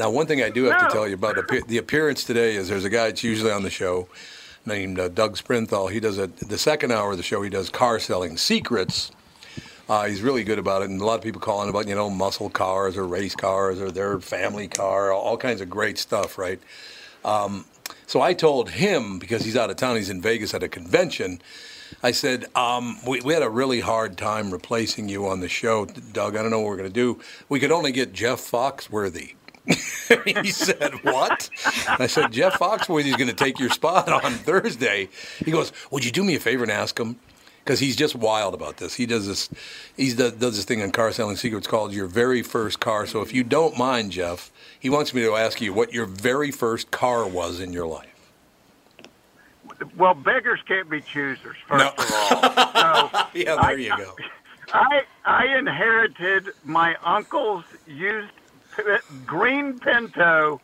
[0.00, 0.88] Now, one thing I do have No.
[0.88, 1.36] to tell you about
[1.68, 4.08] the appearance today is there's a guy that's usually on the show
[4.64, 5.92] named uh, Doug Sprinthal.
[5.92, 7.42] He does a, the second hour of the show.
[7.42, 9.10] He does car selling secrets.
[9.90, 12.08] Uh, he's really good about it, and a lot of people calling about you know
[12.08, 16.60] muscle cars or race cars or their family car, all kinds of great stuff, right?
[17.22, 17.66] Um,
[18.06, 21.42] so I told him because he's out of town, he's in Vegas at a convention.
[22.02, 25.84] I said, um, we, we had a really hard time replacing you on the show,
[25.84, 26.36] Doug.
[26.36, 27.20] I don't know what we're going to do.
[27.50, 29.34] We could only get Jeff Foxworthy.
[30.24, 31.50] he said, What?
[31.88, 35.08] I said, Jeff Foxworthy's going to take your spot on Thursday.
[35.44, 37.16] He goes, Would you do me a favor and ask him?
[37.64, 38.94] Because he's just wild about this.
[38.94, 39.50] He does this.
[39.96, 43.06] He does, does this thing on Car Selling Secrets called Your Very First Car.
[43.06, 46.50] So if you don't mind, Jeff, he wants me to ask you what your very
[46.50, 48.06] first car was in your life.
[49.96, 51.56] Well, beggars can't be choosers.
[51.68, 51.90] First No.
[52.04, 54.16] of all, so Yeah, I- there you go.
[54.72, 58.30] I I inherited my uncle's used
[59.26, 60.60] green Pinto,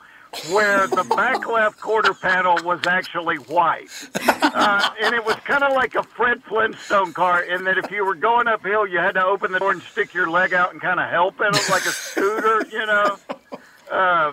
[0.50, 3.88] where the back left quarter panel was actually white,
[4.26, 7.42] uh, and it was kind of like a Fred Flintstone car.
[7.42, 10.14] In that, if you were going uphill, you had to open the door and stick
[10.14, 13.16] your leg out and kind of help it, like a scooter, you know.
[13.90, 14.32] Uh,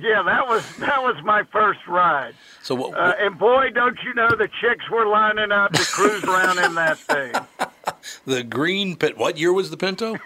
[0.00, 2.34] yeah, that was that was my first ride.
[2.62, 2.96] So what?
[2.96, 6.74] Uh, and boy, don't you know the chicks were lining up to cruise around in
[6.74, 7.34] that thing.
[8.24, 9.18] the green pit.
[9.18, 10.16] What year was the Pinto?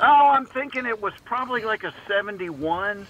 [0.00, 3.06] Oh, I'm thinking it was probably like a 71.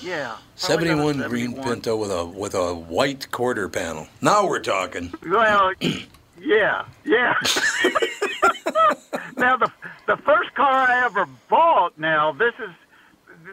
[0.00, 0.36] Yeah.
[0.60, 4.06] probably about a 71 green Pinto with a with a white quarter panel.
[4.20, 5.12] Now we're talking.
[5.26, 5.72] Well,
[6.40, 7.34] yeah, yeah.
[9.36, 9.70] now the
[10.06, 11.98] the first car I ever bought.
[11.98, 12.70] Now this is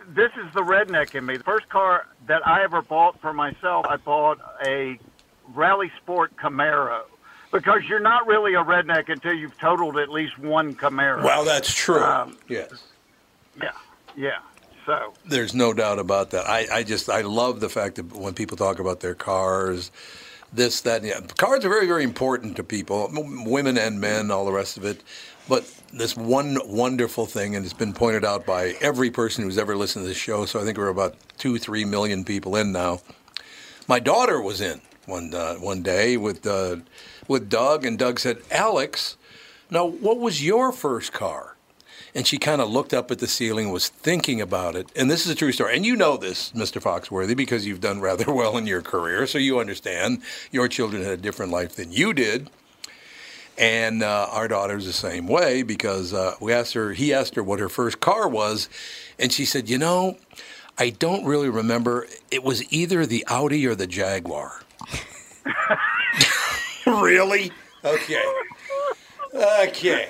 [0.10, 1.38] this is the redneck in me.
[1.38, 5.00] The first car that I ever bought for myself, I bought a
[5.54, 7.02] Rally Sport Camaro.
[7.52, 11.24] Because you're not really a redneck until you've totaled at least one Camaro.
[11.24, 12.04] Well, that's true.
[12.04, 12.70] Um, yes.
[13.62, 13.72] Yeah,
[14.18, 14.40] yeah.
[14.86, 16.46] So There's no doubt about that.
[16.48, 19.90] I, I just I love the fact that when people talk about their cars,
[20.54, 21.28] this that and the other.
[21.38, 25.02] cars are very very important to people, women and men, all the rest of it.
[25.48, 29.76] But this one wonderful thing, and it's been pointed out by every person who's ever
[29.76, 30.46] listened to this show.
[30.46, 33.00] So I think we're about two three million people in now.
[33.88, 36.78] My daughter was in one uh, one day with uh,
[37.28, 39.18] with Doug, and Doug said, "Alex,
[39.70, 41.56] now what was your first car?"
[42.14, 44.90] And she kind of looked up at the ceiling, was thinking about it.
[44.96, 45.76] And this is a true story.
[45.76, 46.82] And you know this, Mr.
[46.82, 51.12] Foxworthy, because you've done rather well in your career, so you understand your children had
[51.12, 52.50] a different life than you did.
[53.58, 57.44] And uh, our daughter's the same way because uh, we asked her, he asked her
[57.44, 58.70] what her first car was,
[59.18, 60.18] and she said, "You know,
[60.78, 62.06] I don't really remember.
[62.32, 64.62] It was either the Audi or the Jaguar."
[67.02, 67.52] really?
[67.84, 68.22] Okay.
[69.34, 70.08] Okay.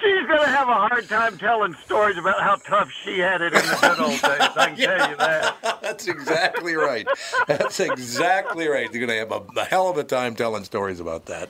[0.00, 3.52] she's going to have a hard time telling stories about how tough she had it
[3.52, 4.22] in the good old days.
[4.22, 5.78] I can tell you that.
[5.82, 7.06] That's exactly right.
[7.46, 8.92] That's exactly right.
[8.92, 11.48] You're going to have a, a hell of a time telling stories about that.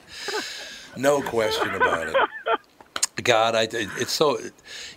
[0.97, 2.15] No question about it.
[3.23, 4.39] God, I, it's so,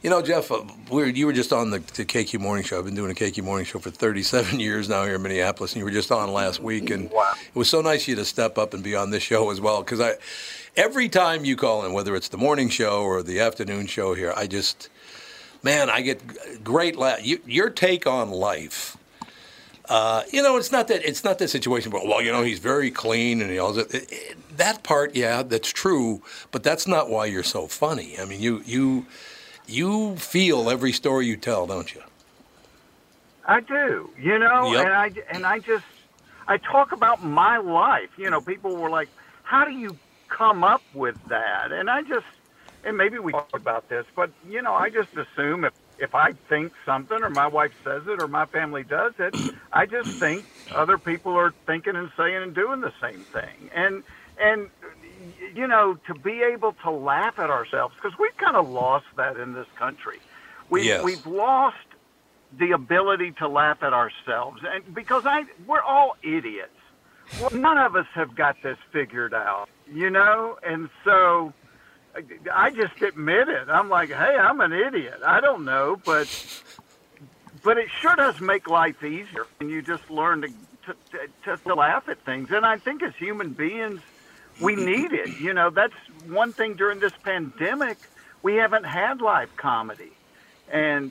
[0.03, 2.79] you know, Jeff, uh, we're, you were just on the, the KQ Morning Show.
[2.79, 5.81] I've been doing a KQ Morning Show for 37 years now here in Minneapolis, and
[5.81, 8.59] you were just on last week, and it was so nice of you to step
[8.59, 9.83] up and be on this show as well.
[9.83, 10.15] Because I,
[10.77, 14.33] every time you call in, whether it's the morning show or the afternoon show here,
[14.37, 14.89] I just,
[15.63, 16.97] man, I get great.
[16.97, 18.97] La- you, your take on life.
[19.89, 21.91] Uh, you know, it's not that it's not that situation.
[21.93, 24.07] But well, you know, he's very clean and he all that.
[24.57, 26.23] That part, yeah, that's true.
[26.51, 28.19] But that's not why you're so funny.
[28.19, 29.07] I mean, you you
[29.67, 32.03] you feel every story you tell, don't you?
[33.47, 34.81] I do, you know, Yep.
[34.81, 35.85] and I and I just
[36.49, 38.11] I talk about my life.
[38.17, 39.11] You know, people were like,
[39.43, 39.99] "How do you
[40.29, 42.27] come up with that?" And I just
[42.85, 45.73] and maybe we talk about this, but you know, I just assume if
[46.05, 49.35] if I think something or my wife says it or my family does it,
[49.73, 53.71] I just think other people are thinking and saying and doing the same thing.
[53.75, 54.05] And
[54.39, 54.69] and
[55.55, 59.37] you know, to be able to laugh at ourselves because we've kind of lost that
[59.39, 60.21] in this country.
[60.71, 61.05] We've Yes.
[61.05, 61.77] we've lost
[62.59, 66.71] the ability to laugh at ourselves, and because I we're all idiots.
[67.41, 71.53] Well, none of us have got this figured out, you know, and so
[72.53, 73.69] I just admit it.
[73.69, 75.21] I'm like, hey, I'm an idiot.
[75.25, 76.29] I don't know, but
[77.63, 80.49] but it sure does make life easier, and you just learn to
[80.87, 80.97] to,
[81.45, 82.51] to, to laugh at things.
[82.51, 84.01] And I think as human beings,
[84.61, 85.41] we need it.
[85.41, 85.95] You know, that's
[86.27, 87.99] one thing during this pandemic.
[88.43, 90.13] We haven't had live comedy,
[90.71, 91.11] and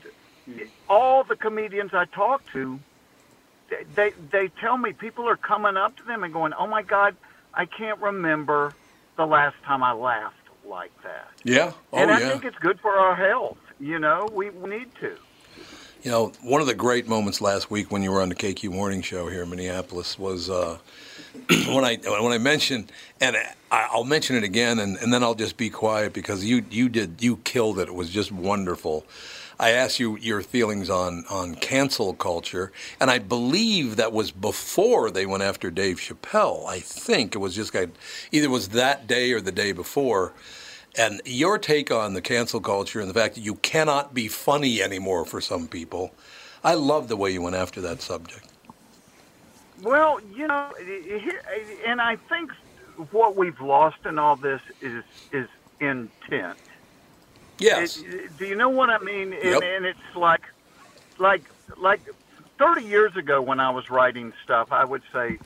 [0.87, 2.79] all the comedians I talk to,
[3.95, 7.15] they they tell me people are coming up to them and going, "Oh my God,
[7.53, 8.73] I can't remember
[9.17, 11.73] the last time I laughed like that." Yeah.
[11.91, 12.29] Oh, and I yeah.
[12.29, 13.57] think it's good for our health.
[13.79, 15.17] You know, we, we need to.
[16.03, 18.71] You know, one of the great moments last week when you were on the KQ
[18.71, 20.77] Morning Show here in Minneapolis was uh,
[21.67, 22.91] when I when I mentioned,
[23.21, 23.37] and
[23.71, 27.21] I'll mention it again, and, and then I'll just be quiet because you you did
[27.21, 27.87] you killed it.
[27.87, 29.05] It was just wonderful.
[29.59, 35.11] I asked you your feelings on on cancel culture, and I believe that was before
[35.11, 36.67] they went after Dave Chappelle.
[36.67, 37.91] I think it was just either
[38.31, 40.33] it was that day or the day before.
[40.95, 44.81] And your take on the cancel culture and the fact that you cannot be funny
[44.81, 46.13] anymore for some people,
[46.63, 48.47] I love the way you went after that subject.
[49.81, 50.71] Well, you know,
[51.85, 52.51] and I think
[53.11, 55.47] what we've lost in all this is is
[55.79, 56.57] intent.
[57.59, 57.97] Yes.
[57.97, 59.33] It- do you know what I mean?
[59.33, 59.63] And, Yep.
[59.63, 60.41] and it's like,
[61.17, 61.43] like,
[61.77, 62.01] like,
[62.57, 65.39] thirty years ago when I was writing stuff, I would say,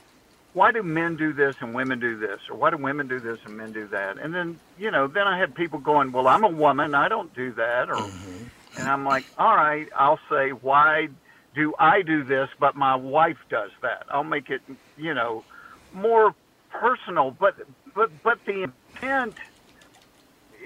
[0.52, 3.38] "Why do men do this and women do this, or why do women do this
[3.44, 6.44] and men do that?" And then, you know, then I had people going, "Well, I'm
[6.44, 8.78] a woman, I don't do that," or, mm-hmm.
[8.78, 11.08] and I'm like, "All right, I'll say, why
[11.54, 14.62] do I do this, but my wife does that?" I'll make it,
[14.96, 15.44] you know,
[15.92, 16.34] more
[16.70, 17.56] personal, but
[17.94, 19.34] but but the intent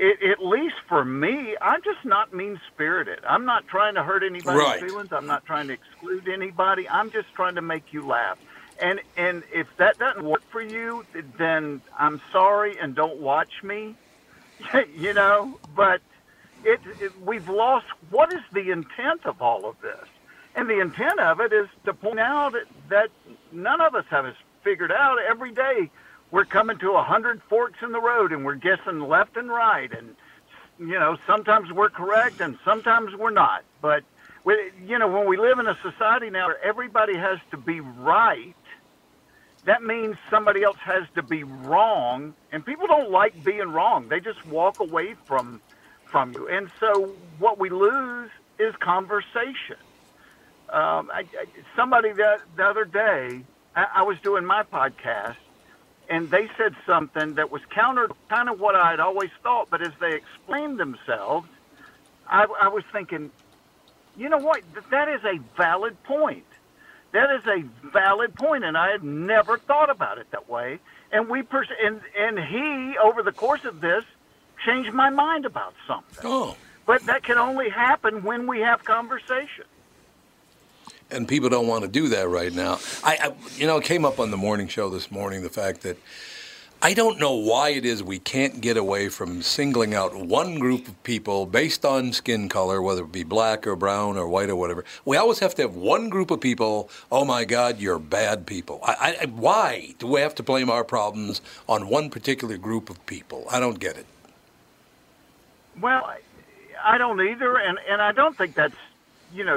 [0.03, 3.21] it, at least for me, I'm just not mean spirited.
[3.29, 4.81] I'm not trying to hurt anybody's Right.
[4.81, 5.11] feelings.
[5.13, 6.89] I'm not trying to exclude anybody.
[6.91, 8.39] I'm just trying to make you laugh.
[8.81, 11.05] And and if that doesn't work for you,
[11.39, 13.99] then I'm sorry and don't watch me.
[14.95, 16.03] you know, but
[16.65, 20.09] it, it we've lost what is the intent of all of this?
[20.57, 22.53] And the intent of it is to point out
[22.91, 23.11] that
[23.53, 24.35] none of us have it
[24.65, 25.91] figured out every day
[26.33, 29.93] we're coming to a hundred forks in the road and we're guessing left and right
[29.97, 30.17] and
[30.81, 33.63] you know sometimes we're correct and sometimes we're not.
[33.81, 34.03] But
[34.43, 37.79] we, you know when we live in a society now where everybody has to be
[37.79, 38.57] right
[39.65, 44.09] that means somebody else has to be wrong and people don't like being wrong.
[44.09, 45.61] They just walk away from
[46.07, 46.49] from you.
[46.49, 49.77] And so what we lose is conversation.
[50.71, 53.43] Um, I, I, somebody that the other day
[53.77, 55.37] I, I was doing my podcast
[56.13, 59.71] and they said something that was counter kind of what I had always thought.
[59.71, 61.49] But as they explained themselves,
[62.29, 63.31] I, I was thinking,
[64.19, 64.61] you know what?
[64.91, 66.45] That is a valid point.
[67.13, 70.81] That is a valid point, and I had never thought about it that way.
[71.11, 74.05] And we pers- and and he over the course of this
[74.67, 76.25] changed my mind about something.
[76.25, 76.57] Oh.
[76.85, 79.65] But that can only happen when we have conversation.
[81.13, 82.79] And people don't want to do that right now.
[83.05, 85.83] I, I, you know, it came up on the morning show this morning the fact
[85.83, 85.97] that
[86.85, 90.89] I don't know why it is we can't get away from singling out one group
[90.89, 94.57] of people based on skin color, whether it be black or brown or white or
[94.57, 94.85] whatever.
[95.05, 96.91] We always have to have one group of people.
[97.13, 98.81] Oh my God, you're bad people.
[98.83, 103.05] I, I, why do we have to blame our problems on one particular group of
[103.07, 103.47] people?
[103.51, 104.07] I don't get it.
[105.81, 106.19] Well, I-
[106.99, 108.75] don't either, and and I don't think that's
[109.33, 109.57] you know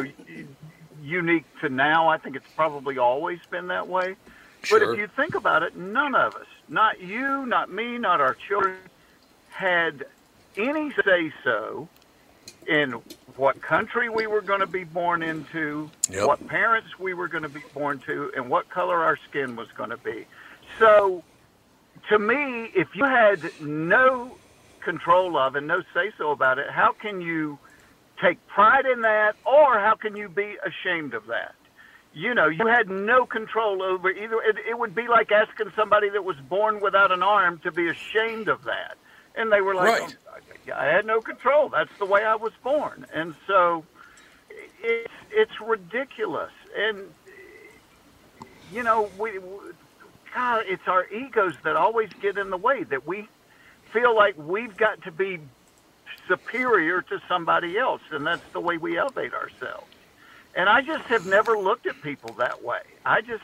[1.05, 2.09] unique to now.
[2.09, 4.15] I think it's probably always been that way.
[4.69, 8.33] But if you think about it, none of us, not you, not me, not our
[8.33, 8.77] children,
[9.49, 10.05] had
[10.57, 11.87] any say so
[12.67, 12.93] in
[13.35, 16.25] what country we were going to be born into, Yep.
[16.27, 19.67] what parents we were going to be born to, and what color our skin was
[19.77, 20.25] going to be.
[20.79, 21.23] So,
[22.09, 24.35] to me, if you had no
[24.81, 27.59] control of and no say so about it, how can you
[28.21, 31.55] take pride in that, or how can you be ashamed of that?
[32.13, 34.41] You know, you had no control over either.
[34.41, 37.89] It, it would be like asking somebody that was born without an arm to be
[37.89, 38.95] ashamed of that.
[39.35, 40.17] And they were like, Right.
[40.29, 41.67] "Oh, I had no control.
[41.69, 43.05] That's the way I was born.
[43.13, 43.83] And so
[44.81, 46.51] it's, it's ridiculous.
[46.77, 46.99] And,
[48.71, 49.57] you know, we, we,
[50.33, 53.27] God, it's our egos that always get in the way, that we
[53.91, 55.39] feel like we've got to be
[56.27, 59.87] superior to somebody else, and that's the way we elevate ourselves.
[60.55, 62.81] And I just have never looked at people that way.
[63.05, 63.43] I just,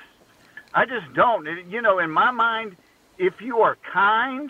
[0.74, 1.46] I just don't.
[1.70, 2.78] You know, in my mind,
[3.18, 4.50] if you are kind,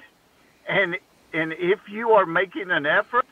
[0.68, 0.98] and
[1.34, 3.26] and if you are making an effort,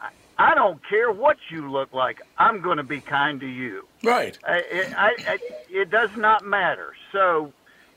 [0.00, 2.22] I, I don't care what you look like.
[2.38, 3.86] I'm going to be kind to you.
[4.02, 4.38] Right.
[4.44, 4.62] I,
[4.96, 5.38] I, I,
[5.68, 6.94] it does not matter.
[7.12, 7.52] So,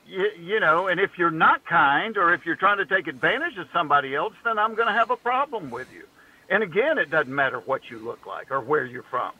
[0.06, 3.56] you, you know, and if you're not kind or if you're trying to take advantage
[3.58, 6.04] of somebody else, then I'm going to have a problem with you.
[6.48, 9.32] And again, it doesn't matter what you look like or where you're from.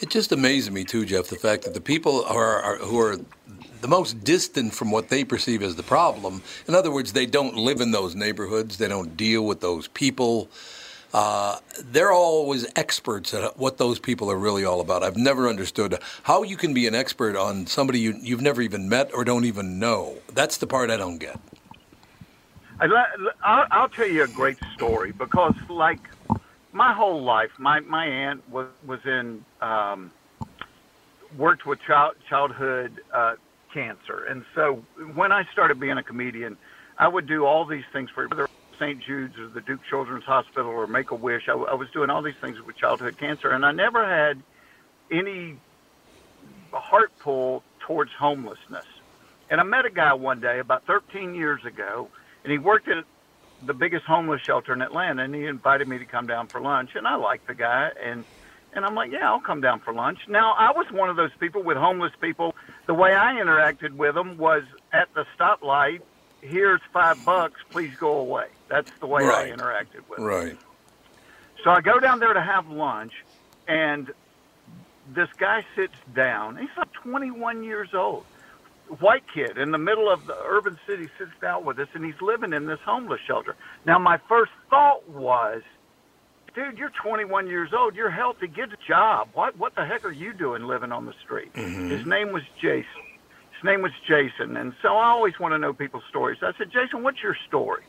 [0.00, 3.18] It just amazes me too, Jeff, the fact that the people are, are who are
[3.80, 6.42] the most distant from what they perceive as the problem.
[6.66, 8.78] In other words, they don't live in those neighborhoods.
[8.78, 10.48] They don't deal with those people.
[11.12, 15.02] Uh, they're always experts at what those people are really all about.
[15.02, 18.88] I've never understood how you can be an expert on somebody you, you've never even
[18.88, 20.16] met or don't even know.
[20.32, 21.38] That's the part I don't get.
[22.80, 26.00] I'll, I'll tell you a great story because, like,
[26.72, 30.12] my whole life, my my aunt was was in um,
[31.36, 33.34] worked with child childhood uh,
[33.72, 36.58] cancer, and so when I started being a comedian,
[36.98, 38.48] I would do all these things for whether
[38.80, 39.02] St.
[39.02, 41.44] Jude's or the Duke Children's Hospital or Make a Wish.
[41.48, 44.42] I, I was doing all these things with childhood cancer, and I never had
[45.12, 45.60] any
[46.72, 48.86] heart pull towards homelessness.
[49.50, 52.10] And I met a guy one day about 13 years ago,
[52.44, 53.04] and he worked at
[53.64, 56.90] the biggest homeless shelter in Atlanta, and he invited me to come down for lunch.
[56.94, 58.24] And I liked the guy, and
[58.74, 60.20] and I'm like, yeah, I'll come down for lunch.
[60.28, 62.54] Now I was one of those people with homeless people.
[62.86, 64.62] The way I interacted with them was
[64.92, 66.00] at the stoplight.
[66.40, 67.60] Here's five bucks.
[67.70, 68.48] Please go away.
[68.68, 69.52] That's the way Right.
[69.52, 70.26] I interacted with them.
[70.26, 70.58] Right.
[71.62, 73.12] So I go down there to have lunch,
[73.68, 74.10] and
[75.14, 76.56] this guy sits down.
[76.56, 78.24] He's like 21 years old,
[79.00, 82.20] white kid in the middle of the urban city sits down with us, and he's
[82.20, 83.56] living in this homeless shelter.
[83.86, 85.62] Now, my first thought was,
[86.54, 87.94] dude, you're 21 years old.
[87.96, 88.46] You're healthy.
[88.48, 89.28] Get a job.
[89.34, 91.52] What what the heck are you doing living on the street?
[91.54, 91.90] Mm-hmm.
[91.90, 93.02] His name was Jason.
[93.54, 96.38] His name was Jason, and so I always want to know people's stories.
[96.42, 97.82] I said, Jason, what's your story?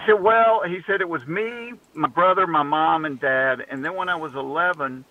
[0.00, 3.84] He said, well, he said it was me, my brother, my mom, and dad, and
[3.84, 5.04] then when I was 11,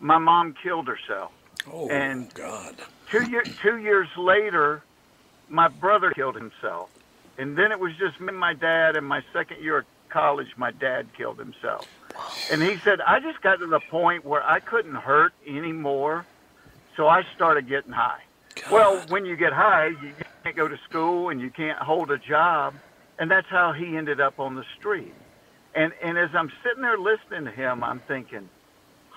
[0.00, 1.32] my mom killed herself.
[1.70, 2.76] Oh, And- God.
[3.10, 4.82] Two year, two years later,
[5.48, 6.90] my brother killed himself,
[7.38, 10.48] and then it was just me, and my dad, and my second year of college,
[10.56, 11.88] my dad killed himself.
[12.52, 16.24] And he said, I just got to the point where I couldn't hurt anymore,
[16.96, 18.20] so I started getting high.
[18.70, 20.12] Well, when you get high, you
[20.44, 22.74] can't go to school and you can't hold a job,
[23.18, 25.14] and that's how he ended up on the street.
[25.74, 28.48] And and as I'm sitting there listening to him, I'm thinking,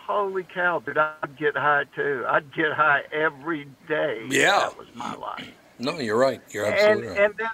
[0.05, 2.25] "Holy cow, did I'd get high too.
[2.27, 4.25] I'd get high every day.
[4.29, 4.59] Yeah.
[4.59, 6.41] that was my life." No, you're right.
[6.51, 7.19] You're and absolutely right.
[7.19, 7.49] and then,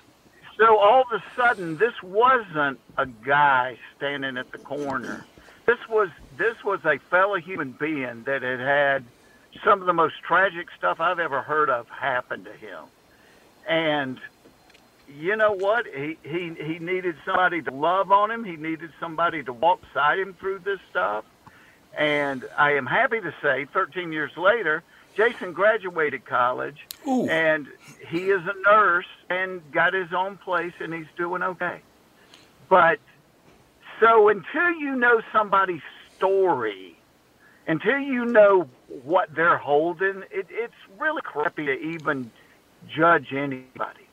[0.57, 5.25] so all of a sudden, this wasn't a guy standing at the corner.
[5.65, 9.05] This was this was a fellow human being that had had
[9.63, 12.83] some of the most tragic stuff I've ever heard of happen to him.
[13.67, 14.19] And
[15.07, 15.85] you know what?
[15.87, 18.43] He he he needed somebody to love on him.
[18.43, 21.25] He needed somebody to walk beside him through this stuff.
[21.97, 24.83] And I am happy to say, 13 years later,
[25.15, 27.27] Jason graduated college, Ooh.
[27.27, 27.67] and
[28.07, 31.81] he is a nurse and got his own place, and he's doing okay.
[32.69, 32.99] But
[33.99, 35.81] so until you know somebody's
[36.15, 36.97] story,
[37.67, 38.69] until you know
[39.03, 42.31] what they're holding, it, it's really crappy to even
[42.87, 44.08] judge anybody.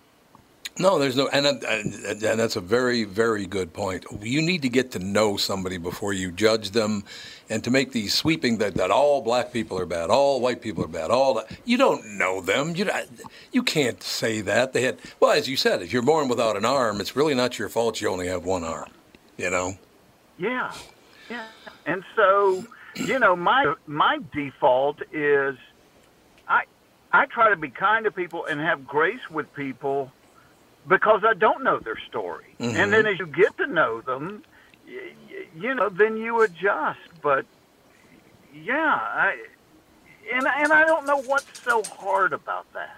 [0.79, 4.05] No, there's no, and, and, that's a very, very good point.
[4.21, 7.05] You need to get to know somebody before you judge them,
[7.49, 10.85] and to make these sweeping that, that all black people are bad, all white people
[10.85, 11.51] are bad, all that.
[11.65, 12.77] You don't know them.
[12.77, 12.91] You
[13.53, 14.75] you can't say that.
[14.75, 17.59] They had well, as you said, if you're born without an arm, it's really not
[17.59, 18.01] your fault.
[18.01, 18.91] You only have one arm.
[19.39, 19.79] You know.
[20.39, 20.75] Yeah,
[21.31, 21.47] yeah.
[21.87, 22.65] And so,
[22.95, 25.57] you know, my my default is,
[26.49, 26.65] I
[27.13, 30.11] I try to be kind to people and have grace with people,
[30.89, 32.55] because I don't know their story.
[32.59, 33.07] And then mm-hmm.
[33.07, 34.43] as you get to know them,
[34.87, 37.01] y- y- you know, then you adjust.
[37.23, 37.47] But
[38.55, 39.37] yeah, I
[40.33, 42.97] and and I don't know what's so hard about that.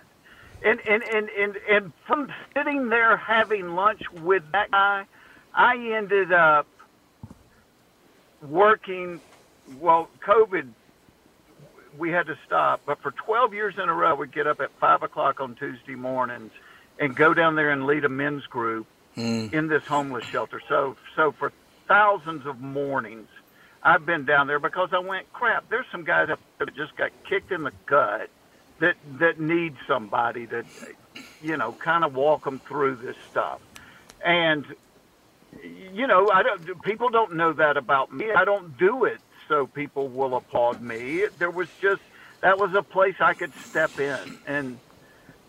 [0.64, 5.06] And and and and and from sitting there having lunch with that guy,
[5.54, 6.66] I ended up
[8.42, 9.20] working.
[9.80, 10.66] Well, COVID,
[11.98, 14.70] we had to stop, but for 12 years in a row, we'd get up at
[14.80, 16.52] five o'clock on Tuesday mornings
[16.98, 19.48] and go down there and lead a men's group hmm.
[19.52, 20.60] in this homeless shelter.
[20.68, 21.52] So, so for
[21.86, 23.28] thousands of mornings,
[23.82, 25.68] I've been down there because I went, crap.
[25.70, 28.28] There's some guys up there that just got kicked in the gut
[28.80, 30.64] that that need somebody to,
[31.42, 33.60] you know, kind of walk them through this stuff.
[34.24, 34.64] And
[35.62, 36.82] you know, I don't.
[36.82, 38.32] People don't know that about me.
[38.32, 41.24] I don't do it so people will applaud me.
[41.38, 42.02] There was just
[42.40, 44.78] that was a place I could step in, and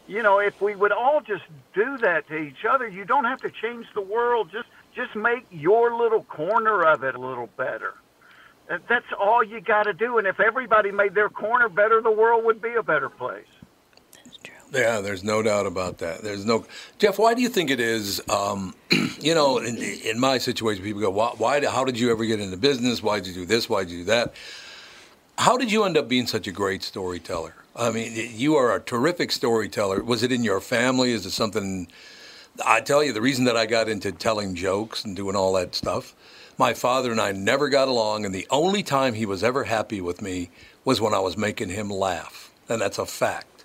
[0.09, 1.43] you know, if we would all just
[1.75, 4.49] do that to each other, you don't have to change the world.
[4.51, 7.93] Just just make your little corner of it a little better.
[8.67, 10.17] That's all you got to do.
[10.17, 13.45] And if everybody made their corner better, the world would be a better place.
[14.71, 16.21] Yeah, there's no doubt about that.
[16.21, 16.65] There's no
[16.97, 17.19] Jeff.
[17.19, 18.19] Why do you think it is?
[18.29, 18.73] Um,
[19.19, 21.33] you know, in, in my situation, people go, "Why?
[21.37, 23.03] why how did you ever get into business?
[23.03, 23.69] Why did you do this?
[23.69, 24.33] Why did you do that?"
[25.37, 27.53] How did you end up being such a great storyteller?
[27.79, 30.03] I mean, you are a terrific storyteller.
[30.03, 31.13] Was it in your family?
[31.13, 31.87] Is it something?
[32.65, 35.73] I tell you, the reason that I got into telling jokes and doing all that
[35.75, 36.13] stuff,
[36.57, 40.01] my father and I never got along, and the only time he was ever happy
[40.01, 40.49] with me
[40.83, 43.63] was when I was making him laugh, and that's a fact.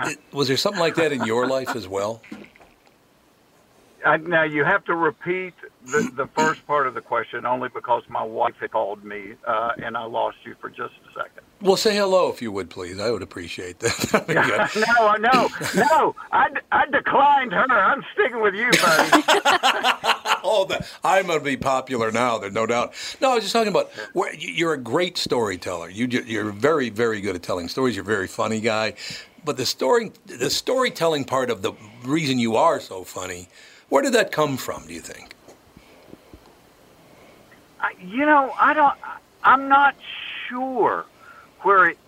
[0.00, 2.22] It- was there something like that in your life as well?
[4.04, 5.54] Uh, now you have to repeat
[5.86, 9.72] the, the first part of the question only because my wife had called me uh,
[9.82, 11.42] and I lost you for just a second.
[11.64, 13.00] Well, say hello if you would, please.
[13.00, 14.14] I would appreciate that.
[14.14, 14.68] I mean, yeah.
[14.98, 16.14] no, no, no.
[16.30, 17.62] I, I declined her.
[17.62, 19.24] I'm sticking with you, buddy.
[20.44, 22.36] oh, the, I'm going to be popular now.
[22.36, 22.92] There's no doubt.
[23.22, 23.90] No, I was just talking about
[24.38, 25.88] you- you're a great storyteller.
[25.88, 27.96] You, you're very, very good at telling stories.
[27.96, 28.92] You're a very funny guy.
[29.42, 31.72] But the story, the storytelling part of the
[32.04, 33.48] reason you are so funny,
[33.88, 34.86] where did that come from?
[34.86, 35.34] Do you think?
[37.80, 38.94] I, you know, I don't.
[39.42, 39.94] I'm not
[40.48, 41.06] sure
[41.64, 41.98] where it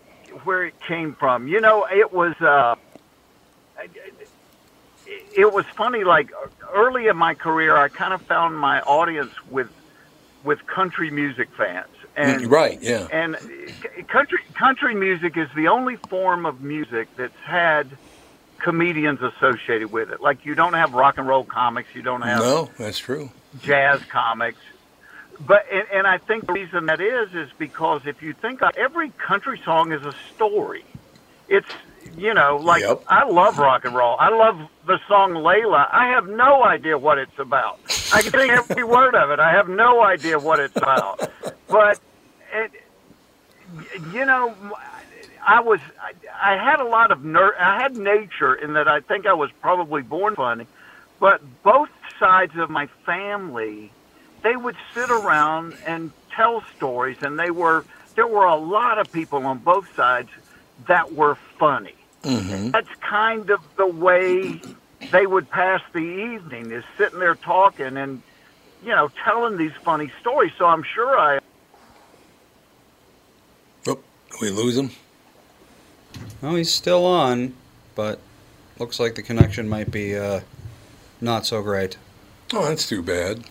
[0.44, 1.48] where it came from.
[1.48, 2.34] You know, it was.
[2.40, 2.76] Uh,
[5.36, 6.04] it was funny.
[6.04, 6.32] Like
[6.72, 9.68] early in my career, I kind of found my audience with
[10.44, 13.09] with country music fans, and right, yeah.
[13.12, 13.36] and
[14.09, 17.88] country country music is the only form of music that's had
[18.59, 20.20] comedians associated with it.
[20.20, 23.30] Like you don't have rock and roll comics, you don't have No, that's true.
[23.62, 24.59] jazz comics.
[25.41, 28.76] But and, and I think the reason that is is because if you think about
[28.78, 30.84] every country song is a story.
[31.49, 31.66] It's
[32.16, 33.03] you know like Yep.
[33.09, 34.16] I love rock and roll.
[34.18, 35.89] I love the song Layla.
[35.93, 37.80] I have no idea what it's about.
[38.11, 39.41] I can sing every word of it.
[39.41, 41.20] I have no idea what it's about.
[41.70, 41.99] But
[42.53, 42.72] it,
[44.01, 44.57] you know,
[45.47, 49.01] I was I, I had a lot of ner- I had nature in that I
[49.01, 50.68] think I was probably born funny,
[51.20, 53.95] but both sides of my family,
[54.47, 57.84] they would sit around and tell stories, and they were
[58.14, 60.28] there were a lot of people on both sides
[60.86, 61.97] that were funny.
[62.22, 62.70] Mm-hmm.
[62.70, 64.61] That's kind of the way
[65.11, 68.22] they would pass the evening is sitting there talking and
[68.84, 70.53] you know telling these funny stories.
[70.57, 71.40] So I'm sure I
[73.88, 73.99] Oh,
[74.40, 74.90] we lose him.
[76.40, 77.55] Oh, he's still on,
[77.97, 78.20] but
[78.78, 80.40] looks like the connection might be uh,
[81.20, 81.97] not so great.
[82.53, 83.44] Oh, that's too bad.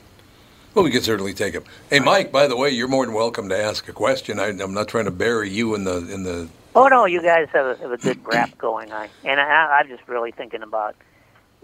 [0.76, 1.64] Well, we could certainly take him.
[1.90, 2.34] Hey, Mike.
[2.34, 4.42] By the way, you're more than welcome to ask a question.
[4.42, 6.50] I, I'm not trying to bury you in the in the.
[6.76, 9.88] Oh no, you guys have a, have a good rap going on, and I, I'm
[9.88, 10.96] just really thinking about,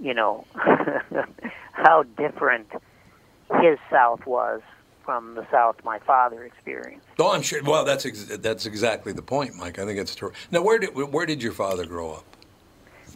[0.02, 0.46] you know,
[1.74, 2.72] how different
[3.60, 4.62] his South was
[5.04, 7.06] from the South my father experienced.
[7.20, 7.62] Oh, I'm sure.
[7.64, 9.78] Well, that's ex- that's exactly the point, Mike.
[9.78, 10.32] I think it's true.
[10.52, 12.24] Now, where did where did your father grow up?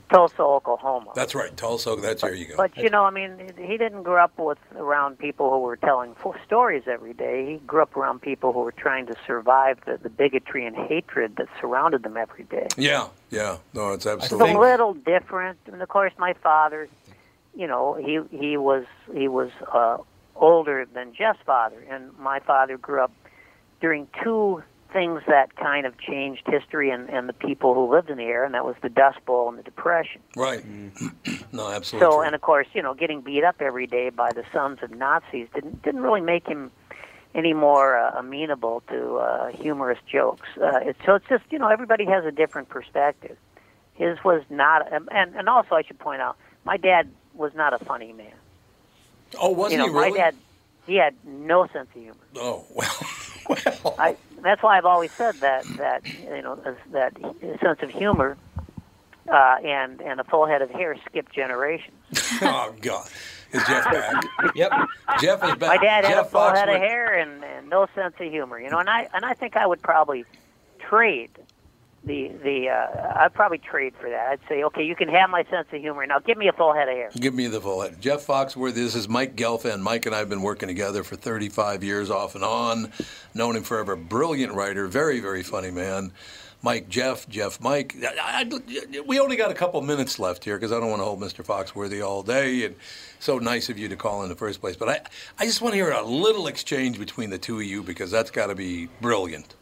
[0.09, 1.11] Tulsa, Oklahoma.
[1.15, 1.95] That's right, Tulsa.
[1.95, 2.55] That's where you go.
[2.57, 6.15] But you know, I mean, he didn't grow up with around people who were telling
[6.15, 7.53] full stories every day.
[7.53, 11.37] He grew up around people who were trying to survive the, the bigotry and hatred
[11.37, 12.67] that surrounded them every day.
[12.77, 13.57] Yeah, yeah.
[13.73, 14.49] No, it's absolutely.
[14.49, 16.87] It's a little different, and of course, my father,
[17.55, 19.97] you know, he he was he was uh,
[20.35, 23.11] older than Jeff's father, and my father grew up
[23.81, 28.17] during two things that kind of changed history and, and the people who lived in
[28.17, 30.21] the area, and that was the Dust Bowl and the Depression.
[30.35, 30.63] Right.
[31.51, 32.05] no, absolutely.
[32.05, 32.21] So, true.
[32.21, 35.47] and of course, you know, getting beat up every day by the sons of Nazis
[35.53, 36.71] didn't didn't really make him
[37.35, 40.47] any more uh, amenable to uh, humorous jokes.
[40.57, 43.37] Uh, it's, so it's just you know everybody has a different perspective.
[43.95, 47.73] His was not, um, and and also I should point out, my dad was not
[47.73, 48.33] a funny man.
[49.39, 50.11] oh, wasn't you know, he really?
[50.11, 50.35] my dad,
[50.87, 52.15] he had no sense of humor.
[52.37, 52.99] Oh well,
[53.83, 53.95] well.
[53.99, 54.15] I
[54.45, 56.59] that's why I've always said that that you know
[56.91, 57.13] that
[57.61, 58.37] sense of humor
[59.31, 61.97] uh, and and a full head of hair skip generations.
[62.41, 63.07] oh God,
[63.51, 64.23] is Jeff back?
[64.55, 64.71] Yep.
[65.19, 65.59] Jeff is back.
[65.59, 68.69] My dad had a full head of hair and, and no sense of humor, you
[68.69, 68.79] know.
[68.79, 70.25] And I and I think I would probably
[70.79, 71.31] trade
[72.05, 74.27] the the uh, I'd probably trade for that.
[74.29, 76.05] I'd say, okay, you can have my sense of humor.
[76.05, 77.09] Now give me a full head of hair.
[77.15, 77.99] Give me the full head.
[78.01, 78.73] Jeff Foxworth.
[78.73, 79.81] This is Mike Gelfand.
[79.81, 82.91] Mike and I have been working together for 35 years, off and on.
[83.33, 83.95] Known him forever.
[83.95, 84.87] Brilliant writer.
[84.87, 86.11] Very, very funny man.
[86.61, 87.95] Mike, Jeff, Jeff, Mike.
[88.01, 91.05] I, I- we only got a couple minutes left here because I don't want to
[91.05, 91.45] hold Mr.
[91.45, 92.65] Foxworthy all day.
[92.65, 92.75] And
[93.19, 94.75] so nice of you to call in the first place.
[94.75, 95.01] But I,
[95.37, 98.31] I just want to hear a little exchange between the two of you because that's
[98.31, 99.53] got to be brilliant.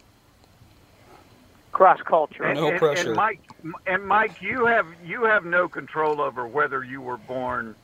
[1.74, 2.54] Cross culture.
[2.54, 3.10] No and, pressure.
[3.10, 3.42] And Mike,
[3.88, 7.76] and Mike, you have you have no control over whether you were born,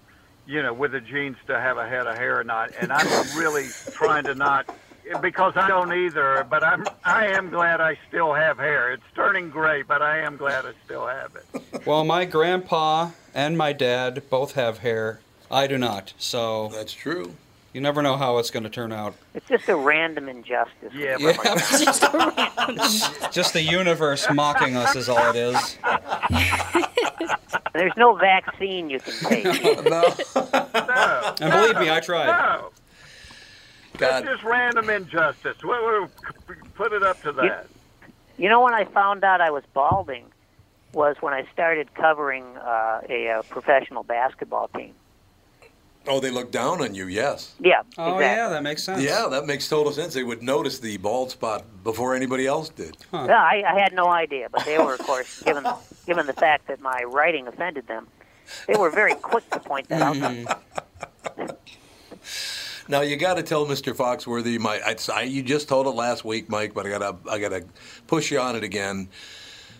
[0.45, 2.71] you know, with the genes to have a head of hair or not.
[2.79, 4.69] And I'm really trying to not
[5.21, 6.45] because I don't either.
[6.49, 8.93] But I'm I am glad I still have hair.
[8.93, 11.85] It's turning gray, but I am glad I still have it.
[11.85, 15.19] Well, my grandpa and my dad both have hair.
[15.49, 16.13] I do not.
[16.19, 17.33] So That's true.
[17.73, 19.15] You never know how it's going to turn out.
[19.33, 20.93] It's just a random injustice.
[20.93, 21.33] Yeah, Yeah.
[21.37, 23.31] but my, Just around.
[23.33, 25.77] Just the universe mocking us is all it is.
[27.73, 29.45] There's no vaccine you can take.
[29.89, 30.01] No.
[30.35, 32.27] no, And believe me, I tried.
[32.27, 32.69] no,
[33.97, 34.23] God.
[34.23, 35.57] it's just random injustice.
[35.63, 36.09] We'll, we'll
[36.75, 37.67] put it up to that.
[38.37, 40.25] You know when I found out I was balding
[40.93, 44.93] was when I started covering uh, a, uh professional basketball team.
[46.07, 47.07] Oh, they look down on you.
[47.07, 47.53] Yes.
[47.59, 47.81] Yeah.
[47.97, 48.25] Oh, exactly.
[48.25, 49.01] yeah, that makes sense.
[49.01, 50.13] Yeah, that makes total sense.
[50.13, 52.97] They would notice the bald spot before anybody else did.
[53.13, 55.65] Yeah, I, I had no idea, but they were, of course, given
[56.05, 58.07] given the fact that my writing offended them,
[58.67, 60.15] they were very quick to point that out.
[60.15, 61.45] Mm-hmm.
[62.89, 63.93] Now you got to tell Mr.
[63.93, 67.31] Foxworthy, my I, I, you just told it last week, Mike, but I got to
[67.31, 67.63] I got to
[68.07, 69.09] push you on it again.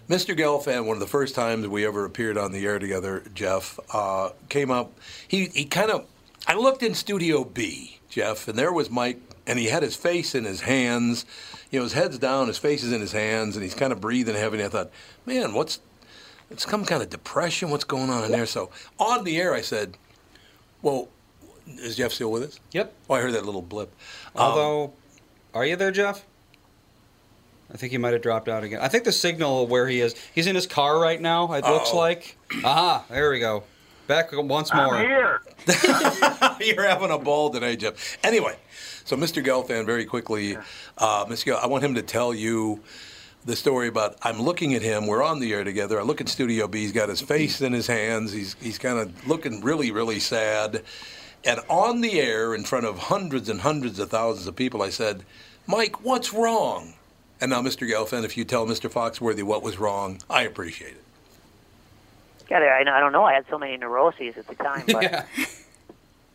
[0.10, 0.36] Mr.
[0.36, 4.32] Gelfand, one of the first times we ever appeared on the air together, Jeff, uh,
[4.49, 4.91] came up.
[5.28, 6.07] He he kind of
[6.47, 10.34] I looked in Studio B, Jeff, and there was Mike, and he had his face
[10.34, 11.26] in his hands.
[11.70, 14.01] You know, his head's down, his face is in his hands, and he's kind of
[14.01, 14.57] breathing heavy.
[14.57, 14.89] And I thought,
[15.28, 15.80] man, what's
[16.49, 17.70] it's some kind of depression?
[17.70, 18.47] What's going on in there?
[18.47, 19.95] So on the air, I said,
[20.82, 21.10] well,
[21.68, 22.60] is Jeff still with us?
[22.72, 22.91] Yep.
[23.10, 23.93] Oh, I heard that little blip.
[24.36, 24.93] Um, Although,
[25.53, 26.26] are you there, Jeff?
[27.72, 28.80] I think he might have dropped out again.
[28.82, 31.92] I think the signal where he is, he's in his car right now, it looks
[31.92, 31.98] Uh-oh.
[31.98, 32.36] like.
[32.64, 33.64] Aha, there we go.
[34.08, 34.96] Back once more.
[34.96, 35.42] I'm here.
[36.62, 38.18] You're having a ball today, Jeff.
[38.24, 38.56] Anyway,
[39.06, 39.44] so Mr.
[39.46, 40.58] Gelfand, very quickly,
[40.98, 41.46] uh, Mr.
[41.46, 42.82] Gel, I want him to tell you
[43.46, 45.06] the story about I'm looking at him.
[45.06, 46.00] We're on the air together.
[46.00, 46.80] I look at Studio B.
[46.80, 48.32] He's got his face in his hands.
[48.32, 50.84] He's he's kind of looking really really sad.
[51.46, 54.90] And on the air, in front of hundreds and hundreds of thousands of people, I
[54.90, 55.24] said,
[55.68, 56.96] "Mike, what's wrong?"
[57.42, 57.90] And now, Mr.
[57.90, 58.90] Gelfand, if you tell Mr.
[58.92, 61.04] Foxworthy what was wrong, I appreciate it.
[62.50, 63.24] God, I, I don't know.
[63.24, 65.26] I had so many neuroses at the time, but Yeah.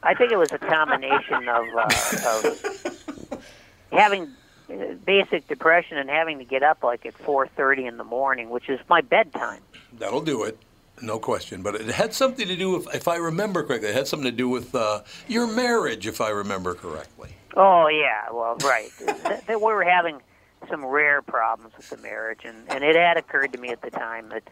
[0.03, 1.89] I think it was a combination of, uh,
[2.27, 3.43] of
[3.91, 4.29] having
[4.71, 8.69] uh, basic depression and having to get up like at 4:30 in the morning, which
[8.69, 9.63] is my bedtime.
[9.99, 10.59] That'll do it.
[11.01, 11.63] No question.
[11.63, 14.37] But it had something to do with, if I remember correctly, it had something to
[14.37, 17.35] do with uh, your marriage, if I remember correctly.
[17.57, 18.91] Oh yeah, well, right.
[19.07, 20.21] that, that we were having
[20.69, 23.91] some rare problems with the marriage, and and it had occurred to me at the
[23.91, 24.43] time that.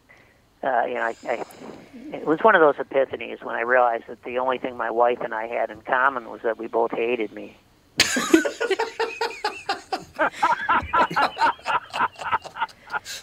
[0.64, 1.44] Uh, you know, I, I,
[2.12, 5.20] it was one of those epiphanies when I realized that the only thing my wife
[5.20, 7.56] and I had in common was that we both hated me.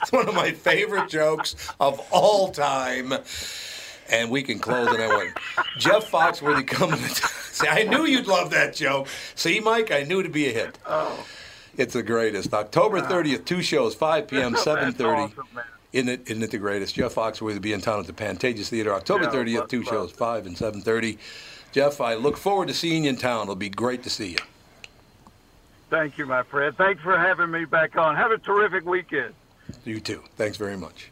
[0.01, 3.13] It's one of my favorite jokes of all time.
[4.09, 4.99] And we can close it.
[4.99, 5.37] I went,
[5.77, 9.07] Jeff Foxworthy coming to say, I knew you'd love that joke.
[9.35, 10.77] See, Mike, I knew it'd be a hit.
[10.85, 11.25] Oh,
[11.79, 12.53] It's the greatest.
[12.53, 15.31] October 30th, two shows, 5 p.m., 7.30.
[15.31, 15.47] awesome.
[15.93, 16.93] Isn't it, isn't it the greatest?
[16.93, 19.83] Jeff Foxworthy will be in town at the Pantages Theater, October Yeah, 30th, love- two
[19.85, 21.17] shows, 5 and 7.30.
[21.71, 23.43] Jeff, I look forward to seeing you in town.
[23.43, 24.37] It'll be great to see you.
[25.89, 26.75] Thank you, my friend.
[26.75, 28.15] Thanks for having me back on.
[28.17, 29.33] Have a terrific weekend.
[29.85, 30.21] You too.
[30.35, 31.11] Thanks very much.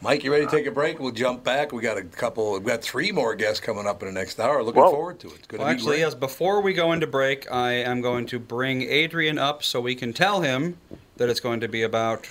[0.00, 1.00] Mike, you ready to uh, take a break?
[1.00, 1.72] We'll jump back.
[1.72, 2.52] We got a couple.
[2.52, 4.62] We've got three more guests coming up in the next hour.
[4.62, 4.90] Looking Whoa.
[4.92, 5.34] forward to it.
[5.38, 6.00] It's going Well, to actually, great.
[6.00, 6.14] yes.
[6.14, 10.12] Before we go into break, I am going to bring Adrian up so we can
[10.12, 10.76] tell him
[11.16, 12.26] that it's going to be about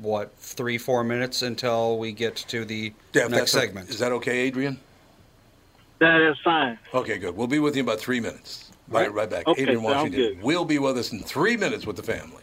[0.00, 3.90] what three, four minutes until we get to the Yeah, if next that's o- segment.
[3.90, 4.80] Is that okay, Adrian?
[6.00, 6.76] That is fine.
[6.92, 7.36] Okay, good.
[7.36, 8.70] We'll be with you in about three minutes.
[8.88, 9.14] Right, Right.
[9.14, 9.46] right back.
[9.46, 10.42] Okay, Adrian Washington good.
[10.42, 12.41] will be with us in three minutes with the family.